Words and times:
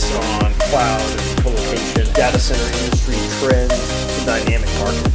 focus 0.00 0.44
on 0.44 0.54
cloud 0.68 1.20
and 1.20 1.38
co-location, 1.42 2.12
data 2.14 2.38
center 2.38 2.78
industry 2.84 3.16
trends, 3.38 3.72
and 4.18 4.26
dynamic 4.26 4.68
market. 4.78 5.12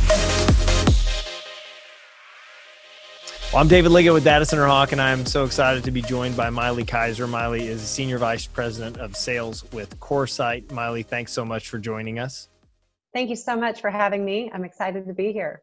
Well, 3.51 3.61
I'm 3.61 3.67
David 3.69 3.91
Liggitt 3.91 4.13
with 4.13 4.23
Data 4.23 4.45
Center 4.45 4.65
Hawk, 4.65 4.91
and 4.91 5.01
I'm 5.01 5.25
so 5.25 5.45
excited 5.45 5.83
to 5.85 5.91
be 5.91 6.01
joined 6.01 6.35
by 6.35 6.49
Maile 6.49 6.83
Kaiser. 6.83 7.25
Maile 7.25 7.53
is 7.53 7.81
Senior 7.81 8.17
Vice 8.17 8.45
President 8.47 8.97
of 8.97 9.15
Sales 9.15 9.63
with 9.71 9.97
CoreSite. 9.99 10.71
Maile, 10.71 11.03
thanks 11.03 11.31
so 11.31 11.45
much 11.45 11.69
for 11.69 11.79
joining 11.79 12.19
us. 12.19 12.49
Thank 13.13 13.29
you 13.29 13.37
so 13.37 13.55
much 13.55 13.79
for 13.79 13.89
having 13.89 14.25
me. 14.25 14.51
I'm 14.53 14.65
excited 14.65 15.07
to 15.07 15.13
be 15.13 15.31
here. 15.31 15.61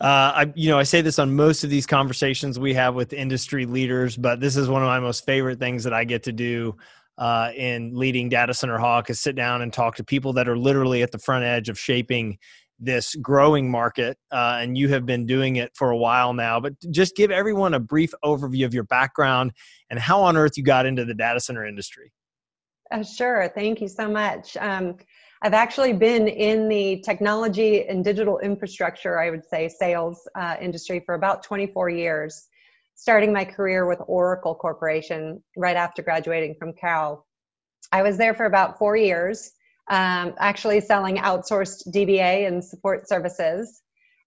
Uh, 0.00 0.32
I, 0.34 0.52
you 0.56 0.70
know, 0.70 0.78
I 0.78 0.82
say 0.84 1.02
this 1.02 1.18
on 1.18 1.36
most 1.36 1.62
of 1.62 1.70
these 1.70 1.86
conversations 1.86 2.58
we 2.58 2.74
have 2.74 2.94
with 2.94 3.12
industry 3.12 3.66
leaders, 3.66 4.16
but 4.16 4.40
this 4.40 4.56
is 4.56 4.68
one 4.68 4.82
of 4.82 4.88
my 4.88 4.98
most 4.98 5.26
favorite 5.26 5.58
things 5.58 5.84
that 5.84 5.92
I 5.92 6.04
get 6.04 6.24
to 6.24 6.32
do 6.32 6.76
uh, 7.22 7.52
in 7.54 7.94
leading 7.94 8.28
Data 8.28 8.52
Center 8.52 8.78
Hawk 8.78 9.08
is 9.08 9.20
sit 9.20 9.36
down 9.36 9.62
and 9.62 9.72
talk 9.72 9.94
to 9.94 10.02
people 10.02 10.32
that 10.32 10.48
are 10.48 10.58
literally 10.58 11.02
at 11.02 11.12
the 11.12 11.20
front 11.20 11.44
edge 11.44 11.68
of 11.68 11.78
shaping 11.78 12.36
this 12.80 13.14
growing 13.14 13.70
market. 13.70 14.18
Uh, 14.32 14.58
and 14.60 14.76
you 14.76 14.88
have 14.88 15.06
been 15.06 15.24
doing 15.24 15.54
it 15.54 15.70
for 15.76 15.92
a 15.92 15.96
while 15.96 16.32
now, 16.32 16.58
but 16.58 16.72
just 16.90 17.14
give 17.14 17.30
everyone 17.30 17.74
a 17.74 17.78
brief 17.78 18.12
overview 18.24 18.64
of 18.66 18.74
your 18.74 18.82
background 18.82 19.52
and 19.88 20.00
how 20.00 20.20
on 20.20 20.36
earth 20.36 20.56
you 20.56 20.64
got 20.64 20.84
into 20.84 21.04
the 21.04 21.14
data 21.14 21.38
center 21.38 21.64
industry. 21.64 22.12
Uh, 22.90 23.04
sure. 23.04 23.52
Thank 23.54 23.80
you 23.80 23.86
so 23.86 24.08
much. 24.08 24.56
Um, 24.56 24.96
I've 25.42 25.54
actually 25.54 25.92
been 25.92 26.26
in 26.26 26.68
the 26.68 27.04
technology 27.04 27.86
and 27.86 28.04
digital 28.04 28.40
infrastructure, 28.40 29.20
I 29.20 29.30
would 29.30 29.44
say, 29.44 29.68
sales 29.68 30.28
uh, 30.34 30.56
industry 30.60 31.00
for 31.06 31.14
about 31.14 31.44
24 31.44 31.88
years, 31.88 32.48
starting 32.94 33.32
my 33.32 33.44
career 33.44 33.86
with 33.86 34.00
Oracle 34.06 34.54
Corporation 34.54 35.42
right 35.56 35.76
after 35.76 36.02
graduating 36.02 36.54
from 36.58 36.72
Cal. 36.72 37.26
I 37.90 38.02
was 38.02 38.16
there 38.16 38.34
for 38.34 38.46
about 38.46 38.78
four 38.78 38.96
years, 38.96 39.52
um, 39.90 40.34
actually 40.38 40.80
selling 40.80 41.16
outsourced 41.16 41.88
DBA 41.94 42.46
and 42.46 42.64
support 42.64 43.08
services. 43.08 43.82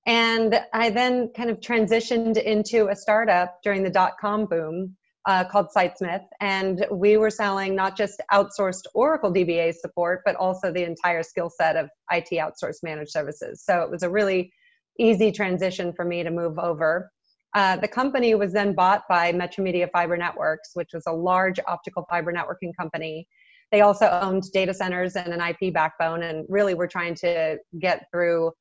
And 0.05 0.59
I 0.73 0.89
then 0.89 1.31
kind 1.35 1.49
of 1.49 1.59
transitioned 1.59 2.41
into 2.41 2.89
a 2.89 2.95
startup 2.95 3.59
during 3.63 3.83
the 3.83 3.89
dot 3.89 4.13
com 4.19 4.45
boom 4.45 4.95
uh, 5.25 5.43
called 5.43 5.67
Sitesmith, 5.75 6.25
and 6.39 6.85
we 6.91 7.17
were 7.17 7.31
selling 7.31 7.75
not 7.75 7.97
just 7.97 8.21
outsourced 8.31 8.83
Oracle 8.93 9.33
DBA 9.33 9.73
support, 9.73 10.21
but 10.23 10.35
also 10.35 10.71
the 10.71 10.83
entire 10.83 11.23
skill 11.23 11.49
set 11.49 11.75
of 11.75 11.89
IT 12.11 12.27
outsourced 12.33 12.83
managed 12.83 13.09
services. 13.11 13.63
So 13.65 13.81
it 13.81 13.89
was 13.89 14.03
a 14.03 14.09
really 14.09 14.51
easy 14.99 15.31
transition 15.31 15.93
for 15.93 16.05
me 16.05 16.23
to 16.23 16.29
move 16.29 16.59
over. 16.59 17.11
Uh, 17.55 17.77
the 17.77 17.87
company 17.87 18.35
was 18.35 18.51
then 18.51 18.73
bought 18.73 19.03
by 19.07 19.31
Metromedia 19.31 19.89
Fiber 19.89 20.17
Networks, 20.17 20.71
which 20.73 20.89
was 20.93 21.03
a 21.07 21.11
large 21.11 21.57
optical 21.67 22.05
fiber 22.09 22.33
networking 22.33 22.75
company. 22.77 23.27
They 23.71 23.79
also 23.79 24.07
owned 24.21 24.43
data 24.53 24.73
centers 24.73 25.15
and 25.15 25.33
an 25.33 25.39
IP 25.39 25.73
backbone, 25.73 26.23
and 26.23 26.45
really 26.49 26.73
were 26.73 26.87
trying 26.87 27.15
to 27.15 27.57
get 27.79 28.07
through 28.11 28.51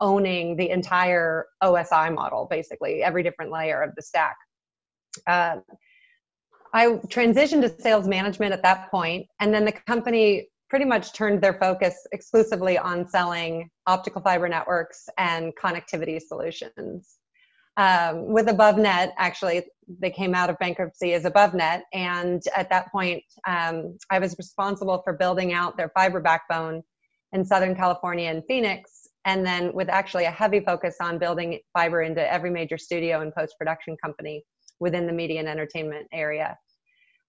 owning 0.00 0.56
the 0.56 0.70
entire 0.70 1.46
OSI 1.62 2.14
model, 2.14 2.46
basically 2.48 3.02
every 3.02 3.24
different 3.24 3.50
layer 3.50 3.82
of 3.82 3.90
the 3.96 4.02
stack. 4.02 4.36
Uh, 5.26 5.56
I 6.72 6.86
transitioned 6.86 7.62
to 7.62 7.82
sales 7.82 8.06
management 8.06 8.52
at 8.52 8.62
that 8.62 8.88
point, 8.90 9.26
and 9.40 9.52
then 9.52 9.64
the 9.64 9.72
company 9.72 10.48
pretty 10.70 10.84
much 10.84 11.12
turned 11.12 11.40
their 11.40 11.54
focus 11.54 12.06
exclusively 12.12 12.78
on 12.78 13.08
selling 13.08 13.68
optical 13.86 14.22
fiber 14.22 14.48
networks 14.48 15.08
and 15.18 15.52
connectivity 15.56 16.20
solutions. 16.20 17.18
Um, 17.76 18.26
with 18.26 18.46
AboveNet, 18.46 19.12
actually, 19.16 19.64
they 19.98 20.10
came 20.10 20.34
out 20.34 20.48
of 20.48 20.58
bankruptcy 20.58 21.12
as 21.14 21.24
Above 21.24 21.54
Net, 21.54 21.84
and 21.92 22.40
at 22.56 22.70
that 22.70 22.90
point, 22.92 23.22
um, 23.46 23.98
I 24.10 24.20
was 24.20 24.36
responsible 24.38 25.02
for 25.02 25.12
building 25.12 25.52
out 25.52 25.76
their 25.76 25.90
fiber 25.90 26.20
backbone 26.20 26.82
in 27.32 27.44
Southern 27.44 27.74
California 27.74 28.30
and 28.30 28.44
Phoenix, 28.46 29.08
and 29.24 29.44
then 29.44 29.72
with 29.74 29.88
actually 29.88 30.24
a 30.24 30.30
heavy 30.30 30.60
focus 30.60 30.96
on 31.00 31.18
building 31.18 31.58
fiber 31.72 32.02
into 32.02 32.32
every 32.32 32.50
major 32.50 32.78
studio 32.78 33.22
and 33.22 33.34
post 33.34 33.56
production 33.58 33.96
company 34.02 34.44
within 34.78 35.06
the 35.06 35.12
media 35.12 35.40
and 35.40 35.48
entertainment 35.48 36.06
area. 36.12 36.56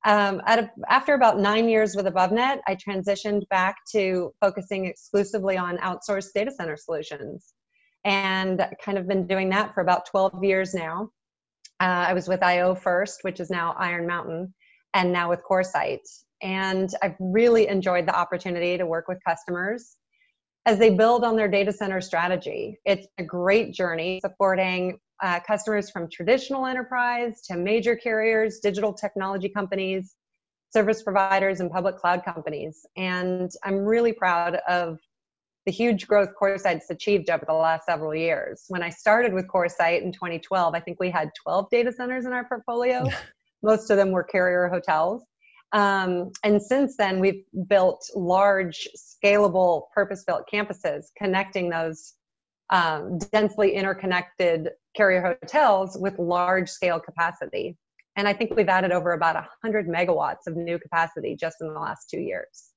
Um, 0.06 0.41
a, 0.46 0.70
after 0.88 1.16
about 1.16 1.40
nine 1.40 1.68
years 1.68 1.96
with 1.96 2.06
AboveNet, 2.06 2.59
I 2.68 2.75
transitioned 2.75 3.47
back 3.50 3.78
to 3.94 4.31
focusing 4.40 4.86
exclusively 4.86 5.58
on 5.58 5.78
outsourced 5.78 6.34
data 6.36 6.52
center 6.52 6.78
solutions 6.78 7.53
and 8.06 8.66
kind 8.82 8.98
of 8.98 9.08
been 9.08 9.28
doing 9.28 9.50
that 9.50 9.74
for 9.74 9.82
about 9.82 10.06
12 10.06 10.44
years 10.44 10.74
now. 10.74 11.10
Uh, 11.82 12.06
I 12.08 12.14
was 12.14 12.28
with 12.28 12.42
IO 12.42 12.76
first, 12.76 13.24
which 13.24 13.40
is 13.40 13.50
now 13.50 13.76
Iron 13.78 14.08
Mountain, 14.08 14.54
and 14.94 15.12
now 15.12 15.30
with 15.30 15.42
CoreSite. 15.50 16.08
And 16.42 16.90
I've 17.02 17.16
really 17.20 17.68
enjoyed 17.68 18.08
the 18.08 18.16
opportunity 18.16 18.78
to 18.78 18.86
work 18.86 19.08
with 19.08 19.18
customers 19.28 19.98
as 20.66 20.80
they 20.80 20.92
build 20.92 21.24
on 21.24 21.36
their 21.36 21.48
data 21.48 21.74
center 21.74 22.00
strategy. 22.00 22.80
It's 22.86 23.08
a 23.18 23.24
great 23.24 23.74
journey 23.74 24.20
supporting 24.22 25.00
uh, 25.22 25.40
customers 25.46 25.90
from 25.90 26.10
traditional 26.10 26.66
enterprise 26.66 27.42
to 27.48 27.58
major 27.58 27.96
carriers, 27.96 28.60
digital 28.60 28.94
technology 28.94 29.50
companies, 29.50 30.16
service 30.72 31.04
providers, 31.04 31.60
and 31.60 31.72
public 31.72 31.98
cloud 31.98 32.24
companies. 32.26 32.86
And 32.98 33.50
I'm 33.64 33.80
really 33.80 34.14
proud 34.14 34.56
of 34.68 35.00
the 35.66 35.72
huge 35.72 36.08
growth 36.08 36.30
CoreSite's 36.40 36.90
achieved 36.90 37.30
over 37.30 37.44
the 37.46 37.53
last 37.53 37.86
several 37.86 38.14
years. 38.14 38.66
When 38.68 38.84
I 38.84 38.90
started 38.90 39.34
with 39.34 39.48
CoreSite 39.48 40.02
in 40.03 40.12
2012, 40.12 40.76
I 40.76 40.80
think 40.80 41.00
we 41.00 41.09
had 41.09 41.30
12 41.44 41.70
data 41.72 41.92
centers 41.92 42.26
in 42.26 42.34
our 42.34 42.48
portfolio. 42.48 43.09
Most 43.64 43.90
of 43.90 43.98
them 43.98 44.12
were 44.12 44.24
carrier 44.24 44.68
hotels. 44.68 45.24
Um, 45.72 46.31
and 46.44 46.62
since 46.62 46.96
then, 46.98 47.20
we've 47.20 47.44
built 47.68 48.08
large, 48.16 48.88
scalable, 48.96 49.84
purpose 49.94 50.24
built 50.24 50.44
campuses 50.52 51.06
connecting 51.18 51.70
those 51.70 52.14
um, 52.70 53.18
densely 53.32 53.74
interconnected 53.74 54.70
carrier 54.96 55.38
hotels 55.42 55.97
with 56.00 56.18
large 56.20 56.70
scale 56.70 57.00
capacity. 57.00 57.78
And 58.16 58.28
I 58.28 58.34
think 58.34 58.56
we've 58.56 58.70
added 58.70 58.92
over 58.92 59.14
about 59.14 59.36
100 59.36 59.88
megawatts 59.88 60.47
of 60.47 60.56
new 60.56 60.80
capacity 60.80 61.36
just 61.36 61.58
in 61.59 61.74
the 61.74 61.80
last 61.80 62.09
two 62.09 62.20
years. 62.20 62.70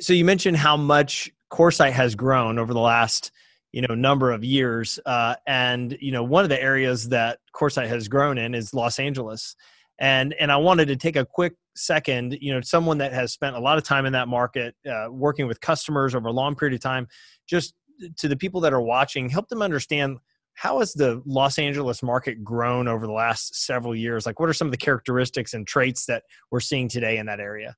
So 0.00 0.12
you 0.12 0.24
mentioned 0.24 0.56
how 0.56 0.76
much 0.76 1.30
CoreSite 1.52 1.92
has 1.92 2.14
grown 2.14 2.58
over 2.58 2.72
the 2.72 2.80
last 2.80 3.30
you 3.72 3.82
know 3.82 3.94
number 3.94 4.32
of 4.32 4.44
years 4.44 4.98
uh, 5.06 5.34
and 5.46 5.96
you 6.00 6.12
know 6.12 6.22
one 6.22 6.44
of 6.44 6.50
the 6.50 6.60
areas 6.60 7.08
that 7.10 7.38
CoreSite 7.54 7.88
has 7.88 8.08
grown 8.08 8.38
in 8.38 8.54
is 8.54 8.74
los 8.74 8.98
angeles 8.98 9.56
and 9.98 10.34
and 10.40 10.52
i 10.52 10.56
wanted 10.56 10.88
to 10.88 10.96
take 10.96 11.16
a 11.16 11.24
quick 11.24 11.54
second 11.74 12.36
you 12.40 12.52
know 12.52 12.60
someone 12.60 12.98
that 12.98 13.12
has 13.12 13.32
spent 13.32 13.56
a 13.56 13.60
lot 13.60 13.78
of 13.78 13.84
time 13.84 14.04
in 14.04 14.12
that 14.12 14.28
market 14.28 14.74
uh, 14.90 15.06
working 15.10 15.46
with 15.46 15.60
customers 15.60 16.14
over 16.14 16.28
a 16.28 16.32
long 16.32 16.54
period 16.54 16.74
of 16.74 16.80
time 16.80 17.06
just 17.48 17.74
to 18.18 18.28
the 18.28 18.36
people 18.36 18.60
that 18.60 18.72
are 18.72 18.82
watching 18.82 19.28
help 19.28 19.48
them 19.48 19.62
understand 19.62 20.18
how 20.54 20.80
has 20.80 20.92
the 20.92 21.22
Los 21.24 21.58
Angeles 21.58 22.02
market 22.02 22.44
grown 22.44 22.86
over 22.86 23.06
the 23.06 23.12
last 23.12 23.54
several 23.54 23.96
years? 23.96 24.26
Like, 24.26 24.38
what 24.38 24.50
are 24.50 24.52
some 24.52 24.68
of 24.68 24.70
the 24.70 24.76
characteristics 24.76 25.54
and 25.54 25.66
traits 25.66 26.04
that 26.06 26.24
we're 26.50 26.60
seeing 26.60 26.88
today 26.88 27.16
in 27.16 27.24
that 27.24 27.40
area? 27.40 27.74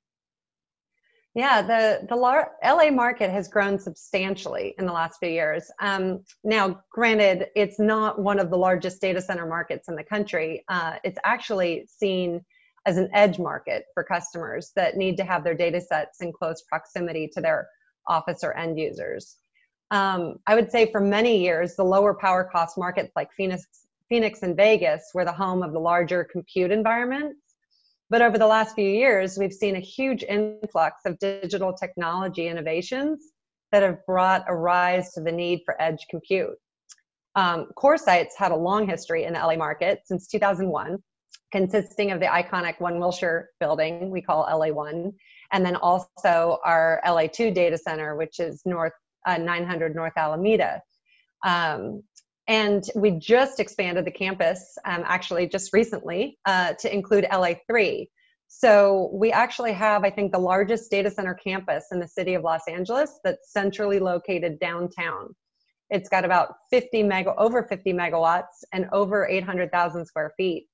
Yeah, 1.35 1.63
the 1.63 2.07
the 2.09 2.17
LA 2.17 2.91
market 2.91 3.31
has 3.31 3.49
grown 3.49 3.79
substantially 3.79 4.75
in 4.79 4.87
the 4.87 4.93
last 4.93 5.19
few 5.19 5.31
years. 5.31 5.71
Um, 5.81 6.23
now, 6.45 6.81
granted, 6.91 7.49
it's 7.57 7.81
not 7.81 8.21
one 8.21 8.39
of 8.39 8.51
the 8.51 8.57
largest 8.57 9.01
data 9.01 9.21
center 9.21 9.47
markets 9.47 9.89
in 9.89 9.97
the 9.97 10.05
country. 10.05 10.65
Uh, 10.69 10.95
it's 11.03 11.19
actually 11.25 11.89
seen 11.89 12.45
as 12.87 12.99
an 12.99 13.09
edge 13.13 13.39
market 13.39 13.87
for 13.95 14.05
customers 14.05 14.71
that 14.77 14.97
need 14.97 15.17
to 15.17 15.25
have 15.25 15.43
their 15.43 15.55
data 15.55 15.81
sets 15.81 16.21
in 16.21 16.33
close 16.33 16.63
proximity 16.69 17.29
to 17.35 17.41
their 17.41 17.69
office 18.07 18.45
or 18.45 18.57
end 18.57 18.79
users 18.79 19.39
um, 19.95 20.41
I 20.47 20.55
would 20.55 20.71
say 20.71 20.91
for 20.91 21.01
many 21.01 21.39
years, 21.39 21.77
the 21.77 21.85
lower 21.85 22.15
power 22.15 22.45
cost 22.51 22.79
markets 22.79 23.13
like 23.15 23.33
Phoenix, 23.33 23.65
Phoenix 24.09 24.43
and 24.43 24.57
Vegas 24.57 25.11
were 25.15 25.25
the 25.25 25.33
home 25.33 25.63
of 25.63 25.73
the 25.73 25.79
larger 25.79 26.25
compute 26.25 26.71
environments. 26.73 27.39
But 28.11 28.23
over 28.23 28.39
the 28.39 28.47
last 28.47 28.75
few 28.75 28.89
years, 28.89 29.39
we've 29.39 29.53
seen 29.53 29.77
a 29.77 29.81
huge 29.81 30.23
influx 30.23 31.03
of 31.07 31.19
digital 31.19 31.73
technology 31.73 32.49
innovations 32.49 33.33
that 33.73 33.83
have 33.83 34.05
brought 34.07 34.45
a 34.47 34.55
rise 34.55 35.13
to 35.13 35.21
the 35.21 35.33
need 35.33 35.63
for 35.65 35.81
edge 35.81 36.07
compute. 36.11 36.57
Um, 37.35 37.69
CoreSite's 37.77 38.37
had 38.37 38.53
a 38.53 38.57
long 38.57 38.89
history 38.89 39.25
in 39.25 39.33
the 39.33 39.41
LA 39.41 39.57
market 39.57 40.03
since 40.05 40.29
2001, 40.29 40.99
consisting 41.51 42.13
of 42.13 42.21
the 42.21 42.27
iconic 42.27 42.81
One 42.81 43.01
Wilshire 43.01 43.51
building 43.59 44.11
we 44.11 44.23
call 44.23 44.47
LA1, 44.47 45.13
and 45.53 45.67
then 45.67 45.77
also 45.77 46.59
our 46.65 47.01
LA2 47.05 47.53
data 47.53 47.77
center, 47.77 48.15
which 48.15 48.39
is 48.39 48.63
north 48.65 48.93
uh, 49.27 49.39
900 49.39 49.95
North 49.95 50.13
Alameda. 50.17 50.83
Um, 51.45 52.03
and 52.47 52.85
we 52.95 53.13
just 53.13 53.59
expanded 53.61 54.05
the 54.05 54.11
campus, 54.11 54.77
um, 54.85 55.03
actually 55.07 55.47
just 55.47 55.73
recently, 55.73 56.39
uh, 56.45 56.75
to 56.75 56.93
include 56.93 57.25
LA3. 57.31 58.07
So 58.49 59.11
we 59.13 59.33
actually 59.33 59.73
have, 59.73 60.05
I 60.05 60.11
think, 60.11 60.33
the 60.33 60.39
largest 60.39 60.91
data 60.91 61.11
center 61.11 61.35
campus 61.35 61.87
in 61.91 61.99
the 61.99 62.07
city 62.07 62.35
of 62.35 62.43
Los 62.43 62.69
Angeles 62.69 63.19
that's 63.25 63.53
centrally 63.53 63.99
located 63.99 64.61
downtown. 64.61 65.35
It's 65.91 66.09
got 66.09 66.25
about 66.25 66.55
50 66.71 67.03
mega, 67.03 67.35
over 67.37 67.63
50 67.63 67.93
megawatts 67.93 68.63
and 68.73 68.89
over 68.93 69.27
800,000 69.27 70.05
square 70.07 70.33
feet, 70.37 70.67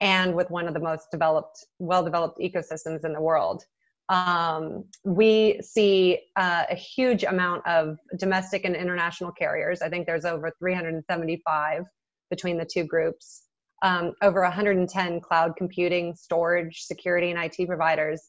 and 0.00 0.34
with 0.34 0.50
one 0.50 0.66
of 0.66 0.74
the 0.74 0.80
most 0.80 1.10
developed, 1.10 1.64
well-developed 1.78 2.38
ecosystems 2.38 3.04
in 3.04 3.12
the 3.12 3.20
world. 3.20 3.64
Um, 4.08 4.84
we 5.04 5.60
see 5.62 6.20
uh, 6.36 6.64
a 6.70 6.74
huge 6.74 7.24
amount 7.24 7.66
of 7.66 7.98
domestic 8.18 8.64
and 8.64 8.76
international 8.76 9.32
carriers. 9.32 9.82
I 9.82 9.88
think 9.88 10.06
there's 10.06 10.24
over 10.24 10.52
375 10.58 11.82
between 12.30 12.58
the 12.58 12.64
two 12.64 12.84
groups. 12.84 13.42
Um, 13.82 14.12
over 14.22 14.42
110 14.42 15.20
cloud 15.20 15.54
computing, 15.56 16.14
storage, 16.14 16.82
security, 16.82 17.30
and 17.30 17.38
IT 17.38 17.66
providers, 17.66 18.22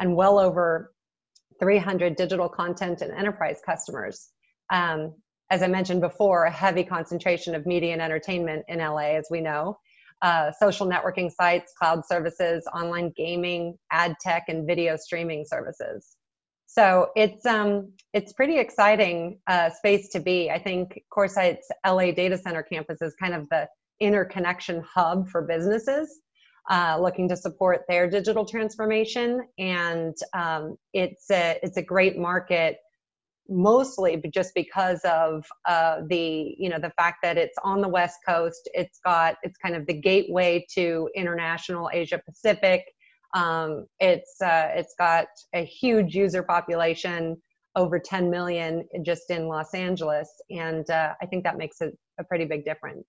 and 0.00 0.16
well 0.16 0.38
over 0.38 0.92
300 1.60 2.16
digital 2.16 2.48
content 2.48 3.02
and 3.02 3.12
enterprise 3.12 3.60
customers. 3.64 4.28
Um, 4.70 5.14
as 5.50 5.62
I 5.62 5.66
mentioned 5.66 6.00
before, 6.00 6.44
a 6.44 6.50
heavy 6.50 6.84
concentration 6.84 7.54
of 7.54 7.64
media 7.64 7.92
and 7.92 8.02
entertainment 8.02 8.64
in 8.68 8.80
LA, 8.80 9.16
as 9.16 9.28
we 9.30 9.40
know 9.40 9.78
uh, 10.22 10.52
social 10.52 10.86
networking 10.86 11.30
sites, 11.30 11.72
cloud 11.78 12.04
services, 12.06 12.64
online 12.74 13.12
gaming, 13.16 13.74
ad 13.90 14.16
tech, 14.20 14.44
and 14.48 14.66
video 14.66 14.96
streaming 14.96 15.44
services. 15.46 16.16
So 16.66 17.10
it's 17.16 17.46
um, 17.46 17.92
it's 18.12 18.32
pretty 18.32 18.58
exciting 18.58 19.38
uh, 19.46 19.70
space 19.70 20.10
to 20.10 20.20
be. 20.20 20.50
I 20.50 20.58
think 20.58 21.00
CoreSite's 21.12 21.66
LA 21.86 22.12
data 22.12 22.36
center 22.36 22.62
campus 22.62 23.00
is 23.00 23.14
kind 23.14 23.34
of 23.34 23.48
the 23.50 23.68
interconnection 24.00 24.82
hub 24.82 25.28
for 25.28 25.42
businesses 25.42 26.20
uh, 26.68 26.98
looking 27.00 27.28
to 27.28 27.36
support 27.36 27.84
their 27.88 28.08
digital 28.08 28.44
transformation, 28.44 29.40
and 29.58 30.14
um, 30.34 30.76
it's 30.92 31.30
a 31.30 31.58
it's 31.62 31.78
a 31.78 31.82
great 31.82 32.18
market 32.18 32.78
mostly 33.48 34.22
just 34.32 34.54
because 34.54 35.00
of 35.04 35.44
uh, 35.66 36.00
the 36.08 36.54
you 36.58 36.68
know 36.68 36.78
the 36.78 36.92
fact 36.98 37.18
that 37.22 37.38
it's 37.38 37.56
on 37.64 37.80
the 37.80 37.88
west 37.88 38.18
coast 38.26 38.68
it's 38.74 38.98
got 39.04 39.36
it's 39.42 39.56
kind 39.56 39.74
of 39.74 39.86
the 39.86 39.94
gateway 39.94 40.64
to 40.74 41.08
international 41.14 41.90
asia 41.92 42.20
pacific. 42.26 42.84
Um, 43.34 43.86
it's 44.00 44.40
uh, 44.40 44.70
it's 44.74 44.94
got 44.98 45.26
a 45.54 45.64
huge 45.64 46.14
user 46.14 46.42
population 46.42 47.36
over 47.76 47.98
10 47.98 48.30
million 48.30 48.86
just 49.04 49.30
in 49.30 49.46
los 49.46 49.72
angeles 49.74 50.28
and 50.50 50.88
uh, 50.90 51.14
i 51.22 51.26
think 51.26 51.44
that 51.44 51.56
makes 51.56 51.80
it 51.80 51.96
a 52.18 52.24
pretty 52.24 52.44
big 52.44 52.64
difference. 52.64 53.06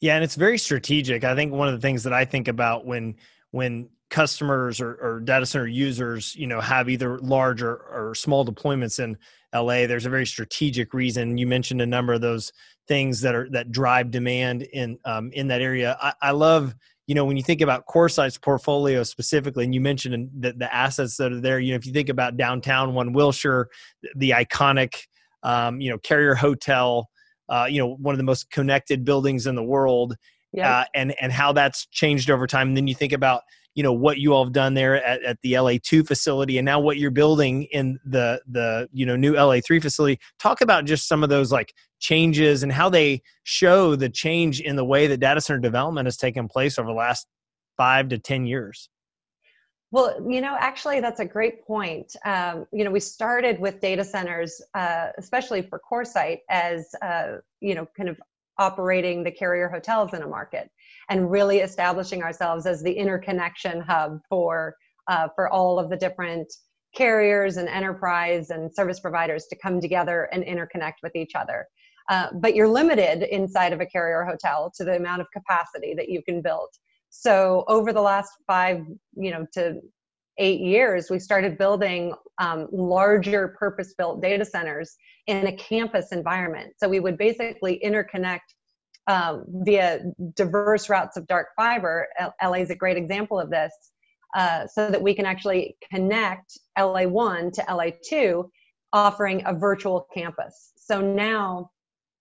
Yeah 0.00 0.14
and 0.16 0.24
it's 0.24 0.34
very 0.34 0.58
strategic. 0.58 1.24
I 1.24 1.34
think 1.34 1.52
one 1.52 1.68
of 1.68 1.74
the 1.74 1.80
things 1.80 2.02
that 2.04 2.12
i 2.12 2.24
think 2.24 2.48
about 2.48 2.84
when 2.84 3.16
when 3.52 3.88
customers 4.10 4.80
or, 4.80 4.94
or, 4.94 5.20
data 5.20 5.44
center 5.46 5.66
users 5.66 6.36
you 6.36 6.46
know 6.46 6.60
have 6.60 6.88
either 6.88 7.18
large 7.18 7.62
or, 7.62 7.76
or, 7.76 8.14
small 8.14 8.44
deployments 8.44 9.02
in 9.02 9.16
la 9.54 9.86
there's 9.86 10.06
a 10.06 10.10
very 10.10 10.26
strategic 10.26 10.92
reason 10.94 11.38
you 11.38 11.46
mentioned 11.46 11.80
a 11.80 11.86
number 11.86 12.12
of 12.12 12.20
those 12.20 12.52
things 12.88 13.20
that 13.20 13.34
are 13.34 13.48
that 13.50 13.70
drive 13.72 14.10
demand 14.10 14.62
in 14.62 14.98
um, 15.04 15.30
in 15.32 15.48
that 15.48 15.60
area 15.60 15.96
I, 16.00 16.12
I, 16.22 16.30
love 16.30 16.74
you 17.06 17.14
know 17.14 17.24
when 17.24 17.36
you 17.36 17.42
think 17.42 17.60
about 17.60 17.86
CoreSite's 17.86 18.38
portfolio 18.38 19.02
specifically 19.02 19.64
and 19.64 19.74
you 19.74 19.80
mentioned 19.80 20.30
the, 20.38 20.52
the 20.52 20.72
assets 20.72 21.16
that 21.16 21.32
are 21.32 21.40
there 21.40 21.58
you 21.58 21.72
know 21.72 21.76
if 21.76 21.86
you 21.86 21.92
think 21.92 22.08
about 22.08 22.36
downtown 22.36 22.94
one 22.94 23.12
wilshire 23.12 23.68
the 24.14 24.30
iconic 24.30 24.94
um, 25.42 25.80
you 25.80 25.90
know 25.90 25.98
carrier 25.98 26.34
hotel 26.34 27.08
uh, 27.48 27.66
you 27.68 27.80
know 27.80 27.94
one 27.96 28.14
of 28.14 28.18
the 28.18 28.24
most 28.24 28.50
connected 28.50 29.04
buildings 29.04 29.46
in 29.46 29.54
the 29.54 29.64
world 29.64 30.16
yeah. 30.56 30.78
Uh, 30.78 30.84
and 30.94 31.14
and 31.20 31.32
how 31.32 31.52
that's 31.52 31.86
changed 31.86 32.30
over 32.30 32.46
time. 32.46 32.68
And 32.68 32.76
then 32.76 32.86
you 32.86 32.94
think 32.94 33.12
about 33.12 33.42
you 33.76 33.82
know 33.82 33.92
what 33.92 34.18
you 34.18 34.32
all 34.32 34.42
have 34.42 34.54
done 34.54 34.74
there 34.74 35.04
at, 35.04 35.22
at 35.22 35.38
the 35.42 35.52
LA2 35.52 36.04
facility 36.04 36.58
and 36.58 36.64
now 36.64 36.80
what 36.80 36.96
you're 36.96 37.10
building 37.10 37.64
in 37.64 38.00
the 38.04 38.40
the 38.48 38.88
you 38.90 39.06
know 39.06 39.14
new 39.14 39.34
LA3 39.34 39.80
facility. 39.80 40.18
Talk 40.40 40.62
about 40.62 40.86
just 40.86 41.06
some 41.06 41.22
of 41.22 41.28
those 41.28 41.52
like 41.52 41.72
changes 42.00 42.62
and 42.62 42.72
how 42.72 42.88
they 42.88 43.22
show 43.44 43.94
the 43.94 44.08
change 44.08 44.60
in 44.60 44.76
the 44.76 44.84
way 44.84 45.06
that 45.06 45.18
data 45.18 45.40
center 45.40 45.60
development 45.60 46.06
has 46.06 46.16
taken 46.16 46.48
place 46.48 46.78
over 46.78 46.88
the 46.88 46.94
last 46.94 47.26
5 47.76 48.08
to 48.08 48.18
10 48.18 48.46
years. 48.46 48.88
Well, 49.92 50.16
you 50.28 50.40
know, 50.40 50.56
actually, 50.58 51.00
that's 51.00 51.20
a 51.20 51.24
great 51.24 51.64
point. 51.64 52.16
Um, 52.24 52.66
you 52.72 52.82
know, 52.82 52.90
we 52.90 53.00
started 53.00 53.60
with 53.60 53.80
data 53.80 54.04
centers, 54.04 54.60
uh, 54.74 55.08
especially 55.16 55.62
for 55.62 55.80
CoreSite, 55.90 56.40
as 56.50 56.94
uh, 57.02 57.36
you 57.60 57.74
know, 57.74 57.86
kind 57.96 58.08
of 58.08 58.20
operating 58.58 59.22
the 59.22 59.30
carrier 59.30 59.68
hotels 59.68 60.14
in 60.14 60.22
a 60.22 60.26
market 60.26 60.70
and 61.08 61.30
really 61.30 61.58
establishing 61.58 62.22
ourselves 62.22 62.66
as 62.66 62.82
the 62.82 62.92
interconnection 62.92 63.80
hub 63.80 64.18
for 64.28 64.76
uh, 65.08 65.28
for 65.34 65.48
all 65.52 65.78
of 65.78 65.88
the 65.88 65.96
different 65.96 66.52
carriers 66.96 67.58
and 67.58 67.68
enterprise 67.68 68.50
and 68.50 68.74
service 68.74 68.98
providers 69.00 69.46
to 69.46 69.56
come 69.56 69.80
together 69.80 70.28
and 70.32 70.42
interconnect 70.42 70.94
with 71.02 71.14
each 71.14 71.34
other. 71.34 71.66
Uh, 72.08 72.28
but 72.34 72.54
you're 72.54 72.68
limited 72.68 73.22
inside 73.34 73.72
of 73.72 73.80
a 73.80 73.86
carrier 73.86 74.24
hotel 74.24 74.72
to 74.76 74.84
the 74.84 74.96
amount 74.96 75.20
of 75.20 75.26
capacity 75.32 75.94
that 75.94 76.08
you 76.08 76.22
can 76.22 76.40
build. 76.40 76.68
So 77.10 77.64
over 77.68 77.92
the 77.92 78.00
last 78.00 78.32
five, 78.46 78.84
you 79.14 79.30
know, 79.30 79.46
to 79.54 79.80
eight 80.38 80.60
years, 80.60 81.10
we 81.10 81.18
started 81.18 81.58
building 81.58 82.14
um, 82.38 82.68
larger 82.70 83.48
purpose-built 83.58 84.20
data 84.20 84.44
centers 84.44 84.96
in 85.26 85.46
a 85.46 85.56
campus 85.56 86.12
environment. 86.12 86.74
So 86.76 86.88
we 86.88 87.00
would 87.00 87.18
basically 87.18 87.80
interconnect 87.84 88.40
um, 89.08 89.44
via 89.48 90.00
diverse 90.34 90.88
routes 90.88 91.16
of 91.16 91.26
dark 91.26 91.48
fiber. 91.56 92.06
LA 92.42 92.54
is 92.54 92.70
a 92.70 92.74
great 92.74 92.96
example 92.96 93.38
of 93.38 93.50
this. 93.50 93.72
Uh, 94.36 94.66
so 94.66 94.90
that 94.90 95.00
we 95.00 95.14
can 95.14 95.24
actually 95.24 95.76
connect 95.90 96.58
LA1 96.76 97.52
to 97.54 97.62
LA2, 97.62 98.46
offering 98.92 99.42
a 99.46 99.54
virtual 99.54 100.06
campus. 100.12 100.72
So 100.76 101.00
now 101.00 101.70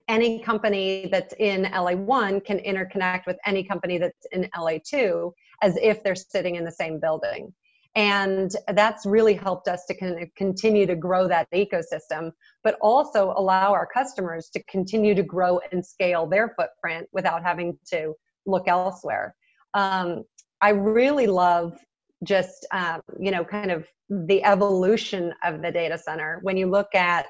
any 0.07 0.39
company 0.39 1.09
that's 1.11 1.33
in 1.39 1.65
LA1 1.65 2.45
can 2.45 2.59
interconnect 2.59 3.25
with 3.25 3.37
any 3.45 3.63
company 3.63 3.97
that's 3.97 4.25
in 4.31 4.47
LA2 4.55 5.31
as 5.61 5.77
if 5.77 6.03
they're 6.03 6.15
sitting 6.15 6.55
in 6.55 6.63
the 6.63 6.71
same 6.71 6.99
building. 6.99 7.53
And 7.95 8.51
that's 8.73 9.05
really 9.05 9.33
helped 9.33 9.69
us 9.69 9.85
to 9.85 9.93
kind 9.93 10.21
of 10.21 10.33
continue 10.35 10.85
to 10.85 10.95
grow 10.95 11.29
that 11.29 11.49
ecosystem, 11.51 12.31
but 12.61 12.77
also 12.81 13.33
allow 13.37 13.71
our 13.71 13.87
customers 13.87 14.49
to 14.49 14.63
continue 14.63 15.15
to 15.15 15.23
grow 15.23 15.61
and 15.71 15.85
scale 15.85 16.27
their 16.27 16.53
footprint 16.57 17.07
without 17.13 17.41
having 17.41 17.77
to 17.91 18.13
look 18.45 18.67
elsewhere. 18.67 19.33
Um, 19.73 20.23
I 20.61 20.69
really 20.69 21.27
love 21.27 21.77
just, 22.23 22.65
um, 22.71 23.01
you 23.19 23.31
know, 23.31 23.45
kind 23.45 23.71
of 23.71 23.87
the 24.09 24.43
evolution 24.43 25.33
of 25.43 25.61
the 25.61 25.71
data 25.71 25.97
center. 25.97 26.39
When 26.41 26.57
you 26.57 26.67
look 26.67 26.93
at 26.95 27.27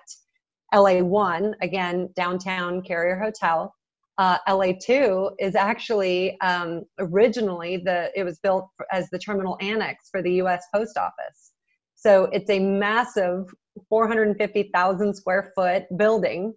LA1, 0.73 1.53
again, 1.61 2.09
downtown 2.15 2.81
Carrier 2.81 3.17
Hotel, 3.17 3.73
uh, 4.17 4.37
LA2 4.47 5.35
is 5.39 5.55
actually 5.55 6.39
um, 6.41 6.83
originally 6.99 7.77
the 7.77 8.11
it 8.15 8.23
was 8.23 8.39
built 8.39 8.69
as 8.91 9.09
the 9.09 9.19
terminal 9.19 9.57
annex 9.59 10.09
for 10.09 10.21
the 10.21 10.33
U.S. 10.35 10.65
Post 10.73 10.97
Office. 10.97 11.51
So 11.95 12.25
it's 12.31 12.49
a 12.49 12.59
massive 12.59 13.45
450,000 13.89 15.13
square 15.15 15.51
foot 15.55 15.83
building. 15.97 16.53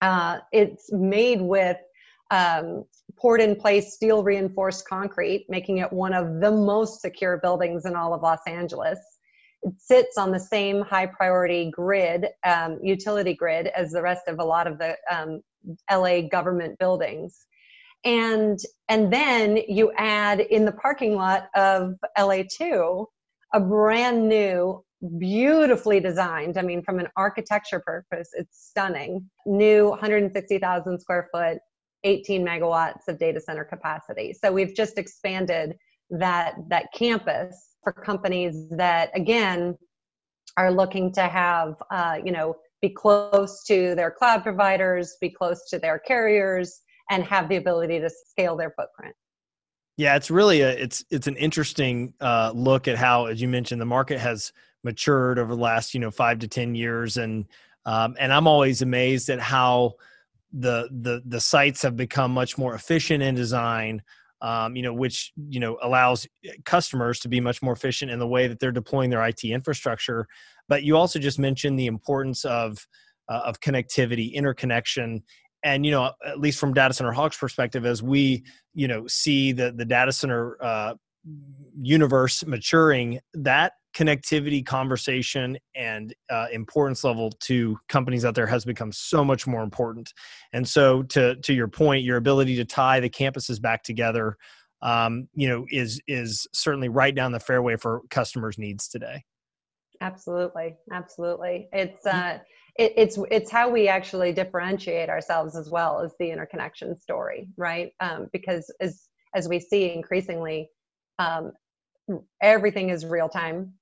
Uh, 0.00 0.38
it's 0.52 0.92
made 0.92 1.40
with 1.40 1.78
um, 2.30 2.84
poured 3.16 3.40
in 3.40 3.56
place 3.56 3.94
steel 3.94 4.22
reinforced 4.22 4.86
concrete, 4.86 5.46
making 5.48 5.78
it 5.78 5.92
one 5.92 6.12
of 6.12 6.40
the 6.40 6.50
most 6.50 7.00
secure 7.00 7.38
buildings 7.38 7.86
in 7.86 7.96
all 7.96 8.14
of 8.14 8.22
Los 8.22 8.40
Angeles. 8.46 8.98
It 9.62 9.74
sits 9.78 10.18
on 10.18 10.30
the 10.30 10.40
same 10.40 10.82
high 10.82 11.06
priority 11.06 11.70
grid, 11.70 12.26
um, 12.44 12.78
utility 12.82 13.34
grid, 13.34 13.68
as 13.68 13.90
the 13.90 14.02
rest 14.02 14.28
of 14.28 14.38
a 14.38 14.44
lot 14.44 14.66
of 14.66 14.78
the 14.78 14.96
um, 15.10 15.40
LA 15.90 16.22
government 16.22 16.78
buildings. 16.78 17.46
And 18.04 18.58
and 18.88 19.12
then 19.12 19.58
you 19.68 19.92
add 19.96 20.40
in 20.40 20.64
the 20.64 20.72
parking 20.72 21.14
lot 21.14 21.48
of 21.54 21.94
LA2 22.18 23.06
a 23.54 23.60
brand 23.60 24.28
new 24.28 24.84
beautifully 25.18 26.00
designed. 26.00 26.58
I 26.58 26.62
mean, 26.62 26.82
from 26.82 26.98
an 26.98 27.08
architecture 27.16 27.80
purpose, 27.80 28.30
it's 28.32 28.68
stunning. 28.68 29.30
New 29.46 29.90
160,000 29.90 30.98
square 30.98 31.28
foot, 31.32 31.58
18 32.04 32.44
megawatts 32.44 33.06
of 33.08 33.18
data 33.18 33.40
center 33.40 33.64
capacity. 33.64 34.32
So 34.32 34.52
we've 34.52 34.74
just 34.74 34.98
expanded 34.98 35.76
that 36.10 36.54
that 36.68 36.86
campus 36.92 37.76
for 37.82 37.92
companies 37.92 38.68
that 38.70 39.10
again 39.14 39.76
are 40.56 40.70
looking 40.70 41.12
to 41.12 41.22
have 41.22 41.74
uh, 41.90 42.18
you 42.22 42.32
know 42.32 42.56
be 42.84 42.90
close 42.90 43.64
to 43.64 43.94
their 43.94 44.10
cloud 44.10 44.42
providers, 44.42 45.16
be 45.18 45.30
close 45.30 45.64
to 45.70 45.78
their 45.78 45.98
carriers, 45.98 46.82
and 47.10 47.24
have 47.24 47.48
the 47.48 47.56
ability 47.56 47.98
to 47.98 48.10
scale 48.10 48.56
their 48.56 48.74
footprint. 48.76 49.14
Yeah, 49.96 50.16
it's 50.16 50.30
really 50.30 50.60
a 50.60 50.70
it's 50.70 51.02
it's 51.10 51.26
an 51.26 51.36
interesting 51.36 52.12
uh, 52.20 52.52
look 52.54 52.86
at 52.88 52.96
how, 52.96 53.26
as 53.26 53.40
you 53.40 53.48
mentioned, 53.48 53.80
the 53.80 53.86
market 53.86 54.18
has 54.18 54.52
matured 54.82 55.38
over 55.38 55.54
the 55.54 55.62
last 55.62 55.94
you 55.94 56.00
know 56.00 56.10
five 56.10 56.40
to 56.40 56.48
ten 56.48 56.74
years, 56.74 57.16
and 57.16 57.46
um, 57.86 58.16
and 58.18 58.32
I'm 58.32 58.46
always 58.46 58.82
amazed 58.82 59.30
at 59.30 59.40
how 59.40 59.94
the 60.52 60.88
the 60.90 61.22
the 61.24 61.40
sites 61.40 61.80
have 61.82 61.96
become 61.96 62.32
much 62.32 62.58
more 62.58 62.74
efficient 62.74 63.22
in 63.22 63.34
design. 63.34 64.02
Um, 64.42 64.76
you 64.76 64.82
know, 64.82 64.92
which 64.92 65.32
you 65.48 65.60
know 65.60 65.78
allows 65.80 66.26
customers 66.64 67.18
to 67.20 67.28
be 67.28 67.40
much 67.40 67.62
more 67.62 67.72
efficient 67.72 68.10
in 68.10 68.18
the 68.18 68.28
way 68.28 68.46
that 68.46 68.60
they're 68.60 68.72
deploying 68.72 69.08
their 69.08 69.24
IT 69.24 69.42
infrastructure. 69.44 70.26
But 70.68 70.82
you 70.82 70.96
also 70.96 71.18
just 71.18 71.38
mentioned 71.38 71.78
the 71.78 71.86
importance 71.86 72.44
of 72.44 72.86
uh, 73.28 73.40
of 73.44 73.60
connectivity, 73.60 74.32
interconnection, 74.34 75.22
and 75.62 75.86
you 75.86 75.92
know, 75.92 76.12
at 76.26 76.38
least 76.38 76.58
from 76.58 76.74
Data 76.74 76.92
Center 76.94 77.12
Hawk's 77.12 77.38
perspective, 77.38 77.86
as 77.86 78.02
we 78.02 78.44
you 78.74 78.86
know 78.86 79.06
see 79.06 79.52
the 79.52 79.72
the 79.72 79.84
data 79.84 80.12
center 80.12 80.62
uh, 80.62 80.94
universe 81.80 82.44
maturing, 82.46 83.20
that 83.32 83.72
connectivity 83.94 84.64
conversation 84.64 85.56
and 85.74 86.14
uh, 86.30 86.46
importance 86.52 87.04
level 87.04 87.30
to 87.40 87.78
companies 87.88 88.24
out 88.24 88.34
there 88.34 88.46
has 88.46 88.64
become 88.64 88.92
so 88.92 89.24
much 89.24 89.46
more 89.46 89.62
important. 89.62 90.12
And 90.52 90.68
so, 90.68 91.02
to 91.04 91.36
to 91.36 91.54
your 91.54 91.68
point, 91.68 92.04
your 92.04 92.16
ability 92.16 92.56
to 92.56 92.64
tie 92.64 93.00
the 93.00 93.10
campuses 93.10 93.60
back 93.60 93.82
together, 93.82 94.36
um, 94.82 95.28
you 95.34 95.48
know, 95.48 95.66
is 95.70 96.00
is 96.06 96.46
certainly 96.52 96.88
right 96.88 97.14
down 97.14 97.32
the 97.32 97.40
fairway 97.40 97.76
for 97.76 98.02
customers' 98.10 98.58
needs 98.58 98.88
today. 98.88 99.24
Absolutely, 100.00 100.76
absolutely. 100.92 101.68
It's 101.72 102.04
uh, 102.04 102.38
it, 102.76 102.92
it's 102.96 103.18
it's 103.30 103.50
how 103.50 103.70
we 103.70 103.88
actually 103.88 104.32
differentiate 104.32 105.08
ourselves 105.08 105.56
as 105.56 105.70
well 105.70 106.00
as 106.00 106.14
the 106.18 106.30
interconnection 106.30 106.98
story, 106.98 107.48
right? 107.56 107.92
Um, 108.00 108.28
because 108.32 108.72
as 108.80 109.08
as 109.34 109.48
we 109.48 109.60
see 109.60 109.92
increasingly, 109.92 110.68
um, 111.18 111.52
everything 112.42 112.90
is 112.90 113.06
real 113.06 113.28
time 113.28 113.72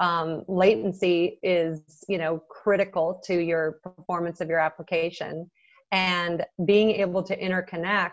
um, 0.00 0.44
latency 0.48 1.38
is 1.42 2.04
you 2.08 2.18
know 2.18 2.42
critical 2.48 3.20
to 3.24 3.34
your 3.34 3.80
performance 3.82 4.40
of 4.40 4.48
your 4.48 4.60
application. 4.60 5.50
And 5.90 6.44
being 6.66 6.90
able 6.90 7.22
to 7.22 7.36
interconnect 7.38 8.12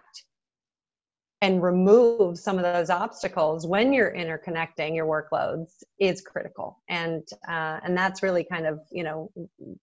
and 1.42 1.62
remove 1.62 2.39
some 2.39 2.58
of 2.58 2.63
those 2.63 2.89
obstacles 2.89 3.68
when 3.68 3.92
you're 3.92 4.13
interconnecting 4.13 4.96
your 4.96 5.06
workloads 5.06 5.84
is 6.00 6.22
critical. 6.22 6.82
And 6.88 7.24
uh, 7.48 7.80
and 7.84 7.98
that's 7.98 8.24
really 8.24 8.44
kind 8.44 8.65
of 8.65 8.80
you 8.92 9.04
know 9.04 9.32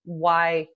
why 0.05 0.69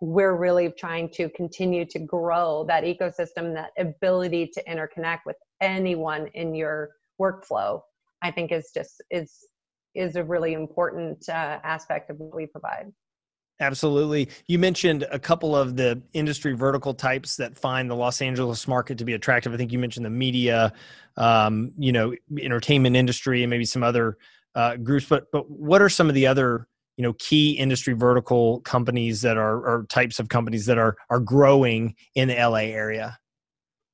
we're 0.00 0.36
really 0.36 0.70
trying 0.70 1.08
to 1.08 1.28
continue 1.30 1.84
to 1.86 1.98
grow 1.98 2.64
that 2.68 2.84
ecosystem 2.84 3.54
that 3.54 3.70
ability 3.78 4.50
to 4.52 4.62
interconnect 4.64 5.20
with 5.24 5.36
anyone 5.60 6.26
in 6.34 6.54
your 6.54 6.90
workflow 7.20 7.80
i 8.22 8.30
think 8.30 8.52
is 8.52 8.70
just 8.74 9.02
is 9.10 9.46
is 9.96 10.16
a 10.16 10.24
really 10.24 10.52
important 10.52 11.28
uh, 11.28 11.58
aspect 11.64 12.10
of 12.10 12.18
what 12.18 12.34
we 12.34 12.46
provide. 12.46 12.92
Absolutely. 13.58 14.28
You 14.48 14.58
mentioned 14.58 15.06
a 15.10 15.18
couple 15.18 15.56
of 15.56 15.76
the 15.76 16.02
industry 16.12 16.52
vertical 16.52 16.92
types 16.92 17.36
that 17.36 17.56
find 17.56 17.90
the 17.90 17.94
Los 17.94 18.20
Angeles 18.20 18.68
market 18.68 18.98
to 18.98 19.04
be 19.04 19.14
attractive. 19.14 19.54
I 19.54 19.56
think 19.56 19.72
you 19.72 19.78
mentioned 19.78 20.04
the 20.04 20.10
media, 20.10 20.74
um, 21.16 21.72
you 21.78 21.90
know, 21.90 22.14
entertainment 22.38 22.96
industry, 22.96 23.42
and 23.42 23.48
maybe 23.48 23.64
some 23.64 23.82
other 23.82 24.18
uh, 24.54 24.76
groups. 24.76 25.06
But 25.06 25.30
but 25.32 25.50
what 25.50 25.80
are 25.80 25.88
some 25.88 26.08
of 26.08 26.14
the 26.14 26.26
other 26.26 26.68
you 26.98 27.02
know 27.02 27.14
key 27.14 27.52
industry 27.52 27.94
vertical 27.94 28.60
companies 28.60 29.22
that 29.22 29.38
are 29.38 29.56
or 29.56 29.86
types 29.88 30.18
of 30.18 30.28
companies 30.28 30.66
that 30.66 30.76
are 30.76 30.96
are 31.08 31.20
growing 31.20 31.94
in 32.14 32.28
the 32.28 32.34
LA 32.34 32.66
area? 32.74 33.18